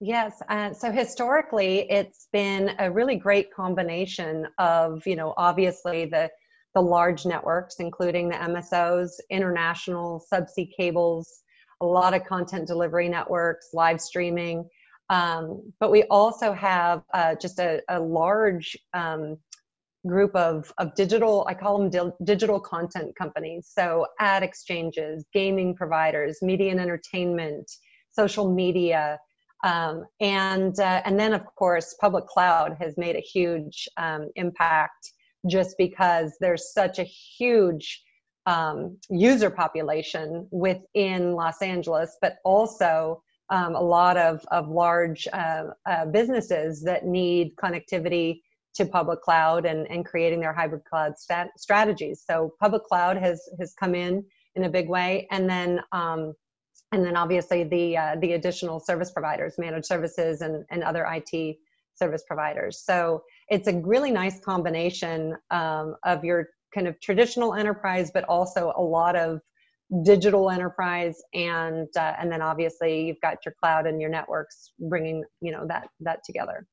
Yes. 0.04 0.42
Uh, 0.48 0.72
so 0.72 0.90
historically, 0.90 1.88
it's 1.88 2.26
been 2.32 2.72
a 2.80 2.90
really 2.90 3.14
great 3.14 3.54
combination 3.54 4.48
of, 4.58 5.00
you 5.06 5.14
know, 5.14 5.32
obviously 5.36 6.06
the 6.06 6.28
the 6.74 6.80
large 6.80 7.24
networks, 7.24 7.76
including 7.78 8.28
the 8.28 8.34
MSOs, 8.34 9.10
international 9.30 10.24
subsea 10.32 10.68
cables, 10.76 11.42
a 11.80 11.86
lot 11.86 12.14
of 12.14 12.24
content 12.24 12.66
delivery 12.66 13.08
networks, 13.08 13.68
live 13.74 14.00
streaming. 14.00 14.68
Um, 15.08 15.72
but 15.78 15.92
we 15.92 16.02
also 16.04 16.52
have 16.52 17.04
uh, 17.14 17.36
just 17.36 17.60
a, 17.60 17.80
a 17.88 18.00
large 18.00 18.76
um, 18.94 19.36
group 20.04 20.34
of, 20.34 20.72
of 20.78 20.96
digital, 20.96 21.46
I 21.48 21.54
call 21.54 21.78
them 21.78 21.90
di- 21.90 22.24
digital 22.24 22.58
content 22.58 23.14
companies. 23.14 23.70
So 23.72 24.06
ad 24.18 24.42
exchanges, 24.42 25.24
gaming 25.32 25.76
providers, 25.76 26.38
media 26.42 26.72
and 26.72 26.80
entertainment, 26.80 27.70
social 28.10 28.52
media, 28.52 29.20
um, 29.62 30.04
and 30.20 30.78
uh, 30.80 31.02
and 31.04 31.18
then 31.18 31.32
of 31.32 31.44
course 31.54 31.94
public 32.00 32.26
cloud 32.26 32.76
has 32.80 32.96
made 32.96 33.16
a 33.16 33.20
huge 33.20 33.88
um, 33.96 34.28
impact 34.36 35.12
just 35.48 35.76
because 35.78 36.36
there's 36.40 36.72
such 36.72 36.98
a 36.98 37.04
huge 37.04 38.02
um, 38.46 38.98
user 39.10 39.50
population 39.50 40.48
within 40.50 41.34
Los 41.34 41.62
Angeles, 41.62 42.16
but 42.20 42.36
also 42.44 43.22
um, 43.50 43.74
a 43.74 43.80
lot 43.80 44.16
of 44.16 44.44
of 44.50 44.68
large 44.68 45.28
uh, 45.32 45.64
uh, 45.86 46.06
businesses 46.06 46.82
that 46.82 47.04
need 47.06 47.54
connectivity 47.56 48.40
to 48.74 48.86
public 48.86 49.20
cloud 49.20 49.66
and, 49.66 49.86
and 49.90 50.06
creating 50.06 50.40
their 50.40 50.52
hybrid 50.52 50.82
cloud 50.84 51.18
stat- 51.18 51.50
strategies. 51.58 52.24
So 52.26 52.54
public 52.60 52.84
cloud 52.84 53.16
has 53.18 53.42
has 53.60 53.74
come 53.78 53.94
in 53.94 54.24
in 54.56 54.64
a 54.64 54.70
big 54.70 54.88
way, 54.88 55.28
and 55.30 55.48
then 55.48 55.80
um, 55.92 56.32
and 56.92 57.04
then 57.04 57.16
obviously 57.16 57.64
the 57.64 57.96
uh, 57.96 58.16
the 58.20 58.32
additional 58.32 58.78
service 58.78 59.10
providers, 59.10 59.54
managed 59.58 59.86
services, 59.86 60.42
and 60.42 60.64
and 60.70 60.82
other 60.84 61.06
IT 61.08 61.56
service 61.94 62.22
providers. 62.26 62.82
So 62.84 63.22
it's 63.48 63.68
a 63.68 63.78
really 63.78 64.10
nice 64.10 64.40
combination 64.40 65.36
um, 65.50 65.96
of 66.04 66.24
your 66.24 66.48
kind 66.74 66.86
of 66.86 66.98
traditional 67.00 67.54
enterprise, 67.54 68.10
but 68.12 68.24
also 68.24 68.72
a 68.76 68.82
lot 68.82 69.16
of 69.16 69.40
digital 70.04 70.50
enterprise, 70.50 71.20
and 71.34 71.88
uh, 71.96 72.14
and 72.18 72.30
then 72.30 72.42
obviously 72.42 73.06
you've 73.06 73.20
got 73.20 73.38
your 73.44 73.54
cloud 73.60 73.86
and 73.86 74.00
your 74.00 74.10
networks 74.10 74.72
bringing 74.78 75.24
you 75.40 75.52
know 75.52 75.66
that 75.66 75.88
that 76.00 76.20
together. 76.24 76.66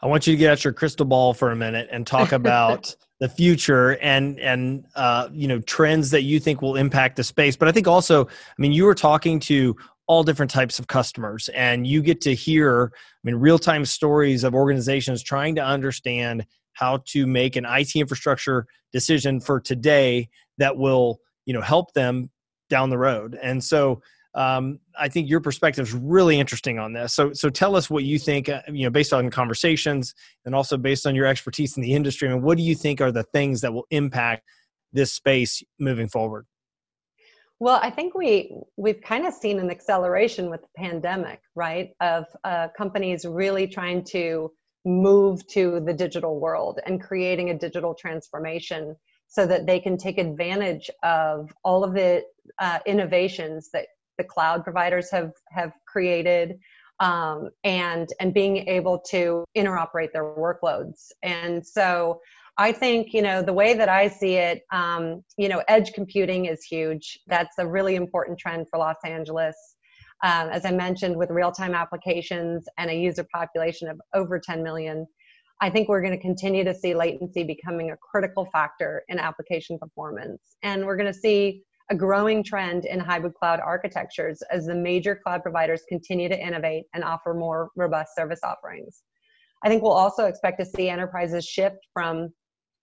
I 0.00 0.06
want 0.06 0.26
you 0.26 0.32
to 0.32 0.36
get 0.36 0.50
out 0.50 0.64
your 0.64 0.72
crystal 0.72 1.06
ball 1.06 1.34
for 1.34 1.50
a 1.50 1.56
minute 1.56 1.88
and 1.90 2.06
talk 2.06 2.32
about 2.32 2.94
the 3.20 3.28
future 3.28 3.96
and 3.96 4.38
and 4.38 4.84
uh, 4.94 5.28
you 5.32 5.48
know 5.48 5.60
trends 5.60 6.10
that 6.10 6.22
you 6.22 6.38
think 6.38 6.62
will 6.62 6.76
impact 6.76 7.16
the 7.16 7.24
space. 7.24 7.56
But 7.56 7.68
I 7.68 7.72
think 7.72 7.88
also, 7.88 8.26
I 8.26 8.30
mean, 8.58 8.72
you 8.72 8.84
were 8.84 8.94
talking 8.94 9.40
to 9.40 9.76
all 10.06 10.22
different 10.22 10.50
types 10.50 10.78
of 10.78 10.86
customers, 10.86 11.48
and 11.50 11.86
you 11.86 12.00
get 12.00 12.20
to 12.22 12.34
hear, 12.34 12.92
I 12.94 13.20
mean, 13.24 13.34
real 13.36 13.58
time 13.58 13.84
stories 13.84 14.44
of 14.44 14.54
organizations 14.54 15.22
trying 15.22 15.54
to 15.56 15.64
understand 15.64 16.46
how 16.72 17.02
to 17.06 17.26
make 17.26 17.56
an 17.56 17.66
IT 17.66 17.96
infrastructure 17.96 18.66
decision 18.92 19.40
for 19.40 19.60
today 19.60 20.28
that 20.58 20.76
will 20.76 21.18
you 21.44 21.52
know 21.52 21.60
help 21.60 21.92
them 21.94 22.30
down 22.70 22.90
the 22.90 22.98
road. 22.98 23.38
And 23.42 23.62
so 23.62 24.02
um, 24.34 24.78
I 24.98 25.08
think 25.08 25.28
your 25.28 25.40
perspective 25.40 25.86
is 25.88 25.94
really 25.94 26.38
interesting 26.38 26.78
on 26.78 26.92
this. 26.92 27.14
So, 27.14 27.32
so 27.32 27.48
tell 27.48 27.74
us 27.76 27.88
what 27.88 28.04
you 28.04 28.18
think, 28.18 28.48
uh, 28.48 28.60
you 28.68 28.84
know, 28.84 28.90
based 28.90 29.12
on 29.12 29.30
conversations 29.30 30.14
and 30.44 30.54
also 30.54 30.76
based 30.76 31.06
on 31.06 31.14
your 31.14 31.26
expertise 31.26 31.76
in 31.76 31.82
the 31.82 31.94
industry. 31.94 32.28
I 32.28 32.32
and 32.32 32.40
mean, 32.40 32.46
what 32.46 32.58
do 32.58 32.62
you 32.62 32.74
think 32.74 33.00
are 33.00 33.10
the 33.10 33.24
things 33.24 33.60
that 33.62 33.72
will 33.72 33.86
impact 33.90 34.44
this 34.92 35.12
space 35.12 35.62
moving 35.78 36.08
forward? 36.08 36.46
Well, 37.60 37.80
I 37.82 37.90
think 37.90 38.14
we 38.14 38.54
we've 38.76 39.00
kind 39.00 39.26
of 39.26 39.34
seen 39.34 39.58
an 39.58 39.70
acceleration 39.70 40.48
with 40.48 40.60
the 40.62 40.68
pandemic, 40.76 41.40
right? 41.56 41.90
Of 42.00 42.26
uh, 42.44 42.68
companies 42.76 43.24
really 43.24 43.66
trying 43.66 44.04
to 44.10 44.52
move 44.84 45.44
to 45.48 45.80
the 45.80 45.92
digital 45.92 46.38
world 46.38 46.78
and 46.86 47.02
creating 47.02 47.50
a 47.50 47.58
digital 47.58 47.94
transformation 47.94 48.94
so 49.26 49.44
that 49.46 49.66
they 49.66 49.80
can 49.80 49.96
take 49.96 50.18
advantage 50.18 50.88
of 51.02 51.52
all 51.64 51.82
of 51.82 51.94
the 51.94 52.22
uh, 52.60 52.78
innovations 52.86 53.70
that 53.72 53.86
the 54.18 54.24
cloud 54.24 54.64
providers 54.64 55.10
have 55.10 55.32
have 55.50 55.72
created 55.86 56.58
um, 57.00 57.50
and 57.64 58.08
and 58.20 58.34
being 58.34 58.68
able 58.68 58.98
to 59.10 59.44
interoperate 59.56 60.12
their 60.12 60.24
workloads. 60.24 61.10
And 61.22 61.66
so 61.66 62.20
i 62.60 62.72
think 62.72 63.12
you 63.12 63.22
know 63.22 63.40
the 63.40 63.52
way 63.52 63.72
that 63.72 63.88
i 63.88 64.08
see 64.08 64.34
it 64.34 64.62
um, 64.72 65.22
you 65.36 65.48
know 65.48 65.62
edge 65.68 65.92
computing 65.92 66.46
is 66.46 66.62
huge. 66.64 67.18
That's 67.26 67.56
a 67.58 67.66
really 67.66 67.94
important 67.94 68.38
trend 68.38 68.66
for 68.68 68.78
los 68.78 68.96
angeles. 69.04 69.56
Um, 70.24 70.48
as 70.48 70.64
i 70.64 70.72
mentioned 70.72 71.16
with 71.16 71.30
real-time 71.30 71.74
applications 71.74 72.66
and 72.76 72.90
a 72.90 72.94
user 72.94 73.26
population 73.32 73.88
of 73.88 74.00
over 74.14 74.40
10 74.40 74.62
million 74.62 75.06
I 75.60 75.70
think 75.70 75.88
we're 75.88 76.02
going 76.02 76.14
to 76.14 76.22
continue 76.22 76.62
to 76.64 76.74
see 76.74 76.94
latency 76.94 77.42
becoming 77.42 77.90
a 77.90 77.96
critical 77.96 78.46
factor 78.52 79.02
in 79.08 79.18
application 79.18 79.76
performance. 79.78 80.40
And 80.62 80.86
we're 80.86 80.96
going 80.96 81.12
to 81.12 81.18
see 81.18 81.64
a 81.90 81.94
growing 81.94 82.42
trend 82.42 82.84
in 82.84 83.00
hybrid 83.00 83.34
cloud 83.34 83.60
architectures 83.60 84.42
as 84.50 84.66
the 84.66 84.74
major 84.74 85.16
cloud 85.16 85.42
providers 85.42 85.82
continue 85.88 86.28
to 86.28 86.38
innovate 86.38 86.84
and 86.94 87.02
offer 87.02 87.34
more 87.34 87.70
robust 87.76 88.14
service 88.14 88.40
offerings. 88.42 89.02
I 89.64 89.68
think 89.68 89.82
we'll 89.82 89.92
also 89.92 90.26
expect 90.26 90.58
to 90.60 90.66
see 90.66 90.88
enterprises 90.88 91.44
shift 91.44 91.78
from 91.92 92.28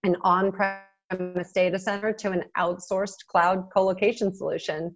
an 0.03 0.15
on 0.24 0.51
premise 0.51 1.51
data 1.53 1.79
center 1.79 2.12
to 2.13 2.31
an 2.31 2.43
outsourced 2.57 3.25
cloud 3.29 3.65
colocation 3.74 4.35
solution. 4.35 4.95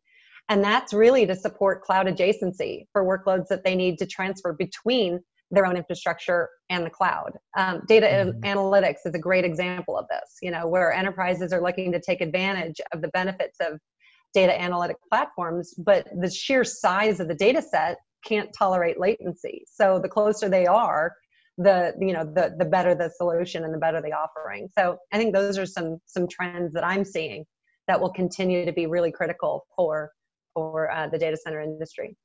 And 0.49 0.63
that's 0.63 0.93
really 0.93 1.25
to 1.27 1.35
support 1.35 1.83
cloud 1.83 2.07
adjacency 2.07 2.87
for 2.91 3.05
workloads 3.05 3.47
that 3.49 3.63
they 3.63 3.75
need 3.75 3.99
to 3.99 4.07
transfer 4.07 4.53
between 4.53 5.19
their 5.51 5.65
own 5.65 5.77
infrastructure 5.77 6.49
and 6.69 6.85
the 6.85 6.89
cloud. 6.89 7.31
Um, 7.57 7.81
data 7.87 8.05
mm-hmm. 8.07 8.41
analytics 8.43 9.05
is 9.05 9.13
a 9.15 9.19
great 9.19 9.45
example 9.45 9.97
of 9.97 10.05
this, 10.09 10.37
you 10.41 10.51
know, 10.51 10.67
where 10.67 10.91
enterprises 10.91 11.53
are 11.53 11.61
looking 11.61 11.91
to 11.91 11.99
take 11.99 12.21
advantage 12.21 12.79
of 12.93 13.01
the 13.01 13.07
benefits 13.09 13.57
of 13.59 13.79
data 14.33 14.59
analytic 14.59 14.97
platforms, 15.09 15.73
but 15.77 16.07
the 16.19 16.29
sheer 16.29 16.63
size 16.63 17.19
of 17.19 17.27
the 17.27 17.35
data 17.35 17.61
set 17.61 17.97
can't 18.25 18.51
tolerate 18.53 18.99
latency. 18.99 19.65
So 19.71 19.99
the 19.99 20.09
closer 20.09 20.49
they 20.49 20.65
are, 20.65 21.15
the 21.57 21.93
you 21.99 22.13
know 22.13 22.23
the 22.23 22.55
the 22.57 22.65
better 22.65 22.95
the 22.95 23.09
solution 23.09 23.65
and 23.65 23.73
the 23.73 23.77
better 23.77 24.01
the 24.01 24.13
offering. 24.13 24.69
So 24.77 24.97
I 25.11 25.17
think 25.17 25.33
those 25.33 25.57
are 25.57 25.65
some 25.65 25.97
some 26.05 26.27
trends 26.27 26.73
that 26.73 26.85
I'm 26.85 27.03
seeing 27.03 27.45
that 27.87 27.99
will 27.99 28.11
continue 28.11 28.65
to 28.65 28.71
be 28.71 28.85
really 28.85 29.11
critical 29.11 29.65
for 29.75 30.11
for 30.53 30.91
uh, 30.91 31.07
the 31.07 31.17
data 31.17 31.37
center 31.37 31.61
industry. 31.61 32.15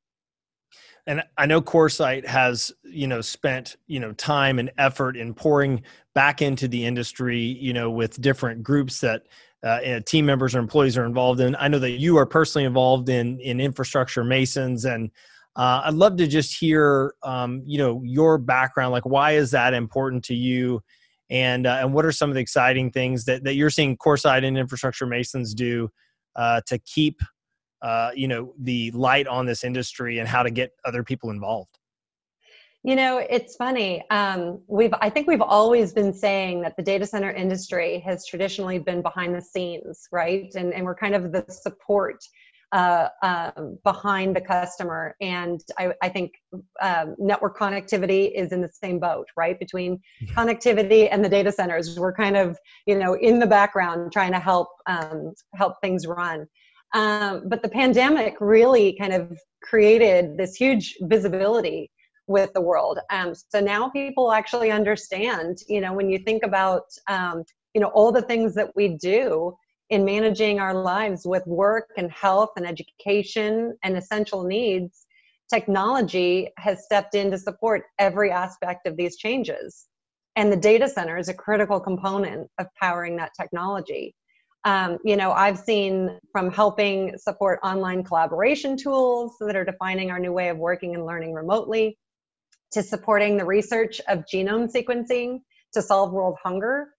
and 1.07 1.23
i 1.37 1.47
know 1.47 1.61
CoreSite 1.61 2.27
has 2.27 2.73
you 2.85 3.07
know 3.07 3.21
spent 3.21 3.77
you 3.87 4.01
know 4.01 4.13
time 4.13 4.59
and 4.59 4.71
effort 4.79 5.17
in 5.17 5.35
pouring 5.35 5.83
back 6.15 6.41
into 6.41 6.69
the 6.69 6.85
industry 6.85 7.39
you 7.39 7.73
know 7.73 7.91
with 7.91 8.21
different 8.21 8.63
groups 8.63 9.01
that 9.01 9.23
uh, 9.65 10.01
team 10.07 10.27
members 10.27 10.55
or 10.55 10.59
employees 10.59 10.99
are 10.99 11.07
involved 11.07 11.41
in. 11.41 11.57
I 11.57 11.69
know 11.69 11.79
that 11.79 11.93
you 11.93 12.19
are 12.19 12.27
personally 12.27 12.67
involved 12.67 13.09
in 13.09 13.41
in 13.41 13.61
infrastructure 13.61 14.23
masons 14.23 14.85
and 14.85 15.11
uh, 15.57 15.83
i'd 15.85 15.95
love 15.95 16.17
to 16.17 16.27
just 16.27 16.59
hear 16.59 17.15
um, 17.23 17.63
you 17.65 17.79
know 17.79 18.03
your 18.05 18.39
background. 18.39 18.93
Like 18.93 19.07
why 19.07 19.33
is 19.33 19.51
that 19.53 19.75
important 19.75 20.25
to 20.25 20.35
you? 20.35 20.83
And 21.31 21.67
uh, 21.67 21.79
and 21.81 21.95
what 21.95 22.05
are 22.05 22.13
some 22.13 22.29
of 22.29 22.35
the 22.35 22.41
exciting 22.41 22.91
things 22.91 23.25
that, 23.25 23.45
that 23.45 23.55
you're 23.55 23.71
seeing 23.71 23.97
CoreSite 23.97 24.45
and 24.45 24.59
infrastructure 24.59 25.07
masons 25.07 25.55
do 25.55 25.89
uh, 26.37 26.61
to 26.67 26.79
keep 26.79 27.21
uh, 27.81 28.11
you 28.15 28.29
know 28.29 28.55
the 28.59 28.91
light 28.91 29.27
on 29.27 29.47
this 29.47 29.65
industry 29.65 30.19
and 30.19 30.29
how 30.29 30.43
to 30.43 30.51
get 30.51 30.73
other 30.85 31.03
people 31.03 31.31
involved 31.31 31.79
you 32.85 32.95
know 32.95 33.19
it's 33.19 33.57
funny 33.57 34.05
um, 34.11 34.61
we've 34.69 34.95
i 35.01 35.11
think 35.11 35.27
we've 35.27 35.41
always 35.41 35.93
been 35.93 36.13
saying 36.13 36.61
that 36.61 36.77
the 36.77 36.83
data 36.83 37.07
center 37.07 37.31
industry 37.31 38.01
has 38.01 38.27
traditionally 38.27 38.79
been 38.79 39.03
behind 39.03 39.35
the 39.35 39.41
scenes 39.41 40.07
right 40.13 40.53
and, 40.55 40.73
and 40.73 40.85
we're 40.85 40.95
kind 40.95 41.15
of 41.15 41.33
the 41.33 41.45
support 41.49 42.23
uh, 42.73 43.09
um, 43.23 43.79
behind 43.85 44.35
the 44.35 44.41
customer. 44.41 45.15
And 45.21 45.61
I, 45.79 45.93
I 46.03 46.09
think 46.09 46.33
um, 46.83 47.15
network 47.19 47.57
connectivity 47.57 48.33
is 48.35 48.51
in 48.51 48.61
the 48.61 48.69
same 48.69 48.99
boat, 48.99 49.29
right? 49.37 49.57
Between 49.61 50.01
connectivity 50.37 51.09
and 51.09 51.25
the 51.25 51.29
data 51.29 51.53
centers, 51.53 51.97
we're 51.97 52.13
kind 52.13 52.37
of 52.37 52.59
you 52.87 52.99
know 52.99 53.15
in 53.15 53.39
the 53.39 53.47
background 53.47 54.13
trying 54.13 54.33
to 54.33 54.41
help 54.41 54.69
um, 54.87 55.35
help 55.55 55.75
things 55.81 56.05
run. 56.05 56.47
Um, 56.95 57.45
but 57.47 57.63
the 57.63 57.69
pandemic 57.69 58.35
really 58.41 58.97
kind 58.99 59.13
of 59.13 59.39
created 59.63 60.37
this 60.37 60.57
huge 60.57 60.97
visibility 61.03 61.93
with 62.27 62.53
the 62.53 62.61
world. 62.61 62.99
Um, 63.11 63.35
so 63.35 63.61
now 63.61 63.91
people 63.91 64.33
actually 64.33 64.71
understand, 64.71 65.59
you 65.69 65.81
know, 65.81 65.93
when 65.93 66.09
you 66.09 66.19
think 66.19 66.43
about, 66.43 66.85
um, 67.09 67.45
you 67.75 67.81
know, 67.81 67.89
all 67.89 68.13
the 68.13 68.23
things 68.23 68.55
that 68.55 68.75
we 68.77 68.97
do, 68.97 69.57
in 69.91 70.05
managing 70.05 70.59
our 70.59 70.75
lives 70.75 71.27
with 71.27 71.47
work 71.47 71.91
and 71.97 72.11
health 72.11 72.51
and 72.57 72.67
education 72.67 73.77
and 73.83 73.97
essential 73.97 74.43
needs, 74.45 75.07
technology 75.53 76.49
has 76.57 76.85
stepped 76.85 77.15
in 77.15 77.31
to 77.31 77.39
support 77.39 77.85
every 77.99 78.31
aspect 78.31 78.87
of 78.87 78.97
these 78.97 79.17
changes. 79.17 79.87
And 80.37 80.51
the 80.51 80.57
data 80.57 80.89
center 80.89 81.17
is 81.17 81.29
a 81.29 81.35
critical 81.35 81.79
component 81.79 82.51
of 82.59 82.67
powering 82.81 83.17
that 83.17 83.33
technology. 83.39 84.15
Um, 84.65 84.99
you 85.05 85.17
know, 85.17 85.33
I've 85.33 85.59
seen 85.59 86.19
from 86.33 86.51
helping 86.51 87.17
support 87.19 87.61
online 87.63 88.03
collaboration 88.03 88.77
tools 88.77 89.37
that 89.41 89.55
are 89.55 89.65
defining 89.65 90.11
our 90.11 90.19
new 90.19 90.33
way 90.33 90.49
of 90.49 90.57
working 90.57 90.95
and 90.95 91.05
learning 91.05 91.35
remotely, 91.35 91.99
to 92.75 92.83
supporting 92.83 93.37
the 93.37 93.45
research 93.45 94.01
of 94.09 94.25
genome 94.33 94.71
sequencing 94.71 95.41
to 95.73 95.83
solve 95.83 96.13
world 96.13 96.37
hunger. 96.43 96.91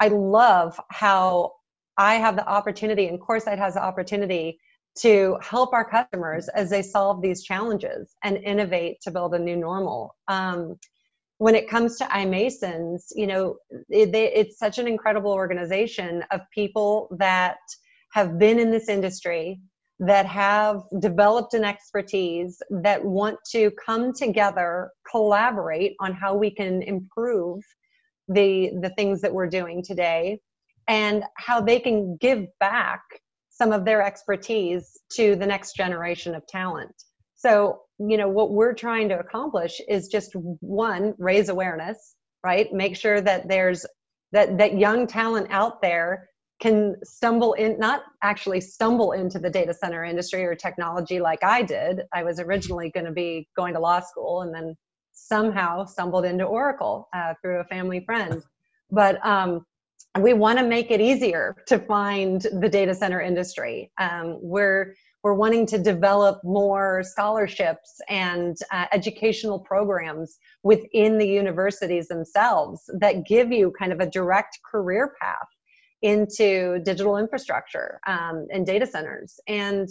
I 0.00 0.08
love 0.08 0.78
how 0.90 1.52
I 1.96 2.14
have 2.14 2.36
the 2.36 2.46
opportunity, 2.48 3.08
and 3.08 3.20
CoreSite 3.20 3.58
has 3.58 3.74
the 3.74 3.82
opportunity 3.82 4.58
to 4.98 5.38
help 5.40 5.72
our 5.72 5.88
customers 5.88 6.48
as 6.48 6.70
they 6.70 6.82
solve 6.82 7.22
these 7.22 7.42
challenges 7.42 8.14
and 8.22 8.36
innovate 8.36 9.00
to 9.02 9.10
build 9.10 9.34
a 9.34 9.38
new 9.38 9.56
normal. 9.56 10.14
Um, 10.28 10.78
when 11.38 11.54
it 11.54 11.68
comes 11.68 11.96
to 11.96 12.04
iMasons, 12.04 13.04
you 13.16 13.26
know, 13.26 13.56
it, 13.88 14.12
they, 14.12 14.32
it's 14.32 14.58
such 14.58 14.78
an 14.78 14.86
incredible 14.86 15.32
organization 15.32 16.24
of 16.30 16.42
people 16.54 17.08
that 17.18 17.56
have 18.12 18.38
been 18.38 18.58
in 18.58 18.70
this 18.70 18.88
industry, 18.88 19.60
that 20.06 20.26
have 20.26 20.82
developed 20.98 21.54
an 21.54 21.64
expertise, 21.64 22.60
that 22.70 23.04
want 23.04 23.38
to 23.52 23.70
come 23.84 24.12
together, 24.12 24.90
collaborate 25.08 25.94
on 26.00 26.12
how 26.12 26.34
we 26.34 26.50
can 26.50 26.82
improve 26.82 27.62
the 28.28 28.72
the 28.80 28.90
things 28.90 29.20
that 29.20 29.32
we're 29.32 29.48
doing 29.48 29.82
today 29.82 30.40
and 30.88 31.22
how 31.36 31.60
they 31.60 31.78
can 31.78 32.16
give 32.20 32.46
back 32.58 33.00
some 33.50 33.72
of 33.72 33.84
their 33.84 34.02
expertise 34.02 34.98
to 35.12 35.36
the 35.36 35.46
next 35.46 35.76
generation 35.76 36.34
of 36.34 36.44
talent. 36.48 36.94
So, 37.36 37.82
you 37.98 38.16
know, 38.16 38.28
what 38.28 38.52
we're 38.52 38.74
trying 38.74 39.08
to 39.10 39.18
accomplish 39.20 39.80
is 39.88 40.08
just 40.08 40.32
one, 40.34 41.14
raise 41.18 41.48
awareness, 41.48 42.16
right? 42.44 42.72
Make 42.72 42.96
sure 42.96 43.20
that 43.20 43.48
there's 43.48 43.86
that 44.32 44.58
that 44.58 44.76
young 44.76 45.06
talent 45.06 45.46
out 45.50 45.80
there 45.80 46.28
can 46.62 46.94
stumble 47.02 47.54
in 47.54 47.76
not 47.76 48.04
actually 48.22 48.60
stumble 48.60 49.10
into 49.10 49.40
the 49.40 49.50
data 49.50 49.74
center 49.74 50.04
industry 50.04 50.44
or 50.44 50.54
technology 50.54 51.18
like 51.18 51.42
I 51.42 51.62
did. 51.62 52.02
I 52.14 52.22
was 52.22 52.38
originally 52.38 52.88
going 52.88 53.06
to 53.06 53.10
be 53.10 53.48
going 53.56 53.74
to 53.74 53.80
law 53.80 53.98
school 53.98 54.42
and 54.42 54.54
then 54.54 54.76
somehow 55.10 55.84
stumbled 55.84 56.24
into 56.24 56.44
Oracle 56.44 57.08
uh, 57.12 57.34
through 57.42 57.58
a 57.58 57.64
family 57.64 58.04
friend. 58.06 58.44
But 58.92 59.18
um, 59.26 59.66
we 60.20 60.34
want 60.34 60.60
to 60.60 60.64
make 60.64 60.92
it 60.92 61.00
easier 61.00 61.56
to 61.66 61.80
find 61.80 62.42
the 62.42 62.68
data 62.68 62.94
center 62.94 63.20
industry. 63.20 63.90
Um, 63.98 64.38
we're 64.40 64.94
we're 65.24 65.34
wanting 65.34 65.66
to 65.66 65.78
develop 65.78 66.42
more 66.42 67.02
scholarships 67.04 68.00
and 68.08 68.56
uh, 68.72 68.86
educational 68.92 69.60
programs 69.60 70.38
within 70.64 71.16
the 71.16 71.26
universities 71.26 72.08
themselves 72.08 72.90
that 72.98 73.24
give 73.24 73.52
you 73.52 73.72
kind 73.78 73.92
of 73.92 74.00
a 74.00 74.06
direct 74.06 74.58
career 74.68 75.14
path 75.20 75.46
into 76.02 76.80
digital 76.84 77.16
infrastructure 77.16 78.00
um, 78.06 78.46
and 78.52 78.66
data 78.66 78.86
centers. 78.86 79.40
And 79.46 79.88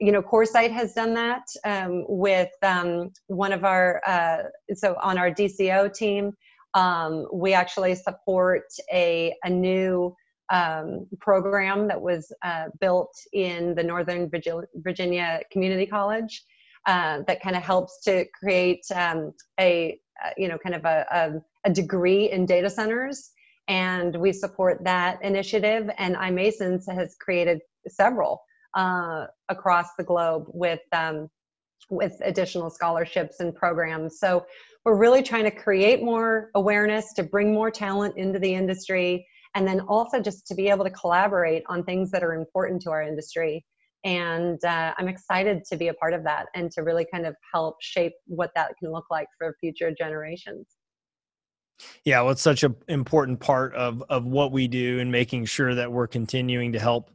you 0.00 0.12
know, 0.12 0.22
CoreSite 0.22 0.70
has 0.70 0.94
done 0.94 1.14
that 1.14 1.42
um, 1.64 2.04
with 2.08 2.50
um, 2.62 3.10
one 3.26 3.52
of 3.52 3.64
our 3.64 4.00
uh, 4.06 4.44
so 4.74 4.96
on 5.02 5.18
our 5.18 5.30
DCO 5.30 5.92
team 5.92 6.32
um, 6.74 7.26
we 7.32 7.52
actually 7.54 7.94
support 7.94 8.64
a, 8.92 9.34
a 9.44 9.50
new 9.50 10.14
um, 10.50 11.06
program 11.20 11.88
that 11.88 12.00
was 12.00 12.32
uh, 12.42 12.66
built 12.80 13.14
in 13.32 13.74
the 13.74 13.82
Northern 13.82 14.30
Virginia 14.30 15.40
Community 15.50 15.86
College 15.86 16.44
uh, 16.86 17.20
that 17.26 17.42
kind 17.42 17.56
of 17.56 17.62
helps 17.62 18.00
to 18.04 18.24
create 18.38 18.84
um, 18.94 19.32
a, 19.60 19.98
you 20.36 20.48
know, 20.48 20.58
kind 20.58 20.74
of 20.74 20.84
a, 20.84 21.06
a, 21.10 21.68
a, 21.68 21.72
degree 21.72 22.30
in 22.30 22.46
data 22.46 22.70
centers. 22.70 23.30
And 23.68 24.16
we 24.16 24.32
support 24.32 24.82
that 24.84 25.22
initiative. 25.22 25.90
And 25.98 26.16
iMasons 26.16 26.82
has 26.92 27.14
created 27.20 27.60
several 27.86 28.42
uh, 28.74 29.26
across 29.48 29.88
the 29.96 30.04
globe 30.04 30.44
with 30.48 30.80
um, 30.92 31.28
with 31.90 32.20
additional 32.22 32.68
scholarships 32.70 33.40
and 33.40 33.54
programs. 33.54 34.18
So 34.18 34.44
we're 34.84 34.96
really 34.96 35.22
trying 35.22 35.44
to 35.44 35.50
create 35.50 36.02
more 36.02 36.50
awareness 36.54 37.12
to 37.14 37.22
bring 37.22 37.52
more 37.52 37.70
talent 37.70 38.16
into 38.16 38.38
the 38.38 38.54
industry 38.54 39.26
and 39.54 39.66
then 39.66 39.80
also 39.80 40.20
just 40.20 40.46
to 40.46 40.54
be 40.54 40.68
able 40.68 40.84
to 40.84 40.90
collaborate 40.90 41.62
on 41.68 41.82
things 41.84 42.10
that 42.10 42.22
are 42.22 42.34
important 42.34 42.82
to 42.82 42.90
our 42.90 43.02
industry 43.02 43.64
and 44.04 44.62
uh, 44.64 44.94
i'm 44.96 45.08
excited 45.08 45.62
to 45.64 45.76
be 45.76 45.88
a 45.88 45.94
part 45.94 46.14
of 46.14 46.22
that 46.24 46.46
and 46.54 46.70
to 46.70 46.82
really 46.82 47.06
kind 47.12 47.26
of 47.26 47.34
help 47.52 47.76
shape 47.80 48.12
what 48.26 48.50
that 48.54 48.72
can 48.78 48.92
look 48.92 49.06
like 49.10 49.26
for 49.36 49.54
future 49.60 49.92
generations 49.96 50.76
yeah 52.04 52.20
well 52.20 52.30
it's 52.30 52.42
such 52.42 52.62
an 52.62 52.74
important 52.88 53.38
part 53.40 53.74
of 53.74 54.02
of 54.08 54.24
what 54.24 54.52
we 54.52 54.68
do 54.68 55.00
and 55.00 55.10
making 55.10 55.44
sure 55.44 55.74
that 55.74 55.90
we're 55.90 56.06
continuing 56.06 56.72
to 56.72 56.78
help 56.78 57.10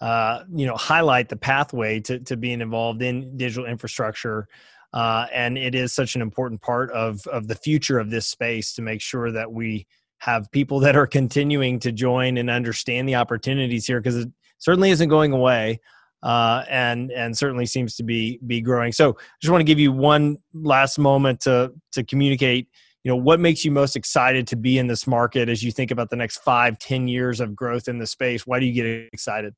uh, 0.00 0.42
you 0.52 0.66
know 0.66 0.76
highlight 0.76 1.28
the 1.28 1.36
pathway 1.36 2.00
to, 2.00 2.18
to 2.18 2.36
being 2.36 2.60
involved 2.60 3.02
in 3.02 3.36
digital 3.36 3.66
infrastructure 3.66 4.48
uh, 4.92 5.26
and 5.32 5.56
it 5.56 5.74
is 5.74 5.92
such 5.92 6.16
an 6.16 6.22
important 6.22 6.60
part 6.60 6.90
of 6.90 7.26
of 7.28 7.48
the 7.48 7.54
future 7.54 7.98
of 7.98 8.10
this 8.10 8.26
space 8.26 8.74
to 8.74 8.82
make 8.82 9.00
sure 9.00 9.30
that 9.30 9.52
we 9.52 9.86
have 10.18 10.50
people 10.52 10.78
that 10.80 10.96
are 10.96 11.06
continuing 11.06 11.80
to 11.80 11.90
join 11.90 12.36
and 12.36 12.48
understand 12.48 13.08
the 13.08 13.14
opportunities 13.14 13.86
here 13.86 14.00
because 14.00 14.16
it 14.16 14.28
certainly 14.58 14.90
isn't 14.90 15.08
going 15.08 15.32
away 15.32 15.80
uh, 16.22 16.62
and 16.70 17.10
and 17.10 17.36
certainly 17.36 17.66
seems 17.66 17.96
to 17.96 18.04
be 18.04 18.38
be 18.46 18.60
growing. 18.60 18.92
So 18.92 19.10
I 19.10 19.22
just 19.40 19.50
want 19.50 19.60
to 19.60 19.66
give 19.66 19.80
you 19.80 19.92
one 19.92 20.36
last 20.54 20.98
moment 20.98 21.40
to 21.42 21.72
to 21.92 22.04
communicate. 22.04 22.68
You 23.04 23.10
know 23.10 23.16
what 23.16 23.40
makes 23.40 23.64
you 23.64 23.70
most 23.70 23.96
excited 23.96 24.46
to 24.48 24.56
be 24.56 24.78
in 24.78 24.86
this 24.86 25.06
market 25.06 25.48
as 25.48 25.62
you 25.62 25.72
think 25.72 25.90
about 25.90 26.10
the 26.10 26.16
next 26.16 26.38
five, 26.38 26.78
ten 26.78 27.08
years 27.08 27.40
of 27.40 27.56
growth 27.56 27.88
in 27.88 27.98
the 27.98 28.06
space. 28.06 28.46
Why 28.46 28.60
do 28.60 28.66
you 28.66 28.72
get 28.72 29.08
excited? 29.12 29.54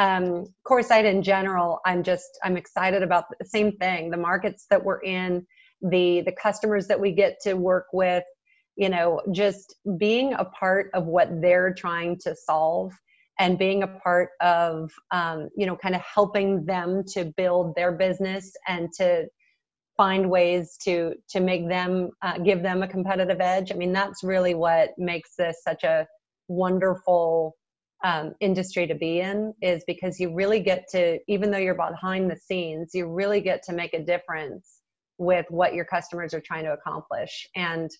um, 0.00 0.46
CoreSite 0.66 1.04
in 1.04 1.22
general, 1.22 1.80
I'm 1.84 2.02
just 2.02 2.38
I'm 2.42 2.56
excited 2.56 3.02
about 3.02 3.24
the 3.38 3.44
same 3.44 3.72
thing. 3.72 4.10
The 4.10 4.16
markets 4.16 4.66
that 4.70 4.82
we're 4.82 5.02
in, 5.02 5.46
the 5.82 6.22
the 6.22 6.32
customers 6.32 6.86
that 6.86 6.98
we 6.98 7.12
get 7.12 7.38
to 7.42 7.54
work 7.54 7.86
with, 7.92 8.24
you 8.76 8.88
know, 8.88 9.20
just 9.32 9.76
being 9.98 10.32
a 10.32 10.44
part 10.44 10.90
of 10.94 11.04
what 11.04 11.28
they're 11.42 11.74
trying 11.74 12.18
to 12.20 12.34
solve 12.34 12.92
and 13.38 13.58
being 13.58 13.82
a 13.82 13.86
part 13.86 14.30
of 14.40 14.90
um, 15.10 15.50
you 15.54 15.66
know 15.66 15.76
kind 15.76 15.94
of 15.94 16.00
helping 16.00 16.64
them 16.64 17.04
to 17.08 17.26
build 17.36 17.74
their 17.74 17.92
business 17.92 18.52
and 18.68 18.88
to 18.96 19.26
find 20.00 20.30
ways 20.30 20.76
to 20.84 21.14
to 21.28 21.40
make 21.40 21.68
them 21.68 22.10
uh, 22.22 22.38
give 22.38 22.62
them 22.62 22.82
a 22.82 22.88
competitive 22.88 23.40
edge 23.40 23.70
i 23.70 23.74
mean 23.74 23.92
that's 23.92 24.22
really 24.22 24.54
what 24.54 24.90
makes 24.96 25.34
this 25.36 25.56
such 25.62 25.84
a 25.84 26.06
wonderful 26.48 27.56
um, 28.02 28.32
industry 28.40 28.86
to 28.86 28.94
be 28.94 29.20
in 29.20 29.52
is 29.60 29.84
because 29.86 30.18
you 30.18 30.34
really 30.34 30.60
get 30.60 30.88
to 30.88 31.18
even 31.28 31.50
though 31.50 31.58
you're 31.58 31.74
behind 31.74 32.30
the 32.30 32.36
scenes 32.36 32.92
you 32.94 33.06
really 33.06 33.42
get 33.42 33.62
to 33.62 33.74
make 33.74 33.92
a 33.92 34.02
difference 34.02 34.80
with 35.20 35.44
what 35.50 35.74
your 35.74 35.84
customers 35.84 36.32
are 36.32 36.40
trying 36.40 36.64
to 36.64 36.72
accomplish. 36.72 37.46
And 37.54 37.90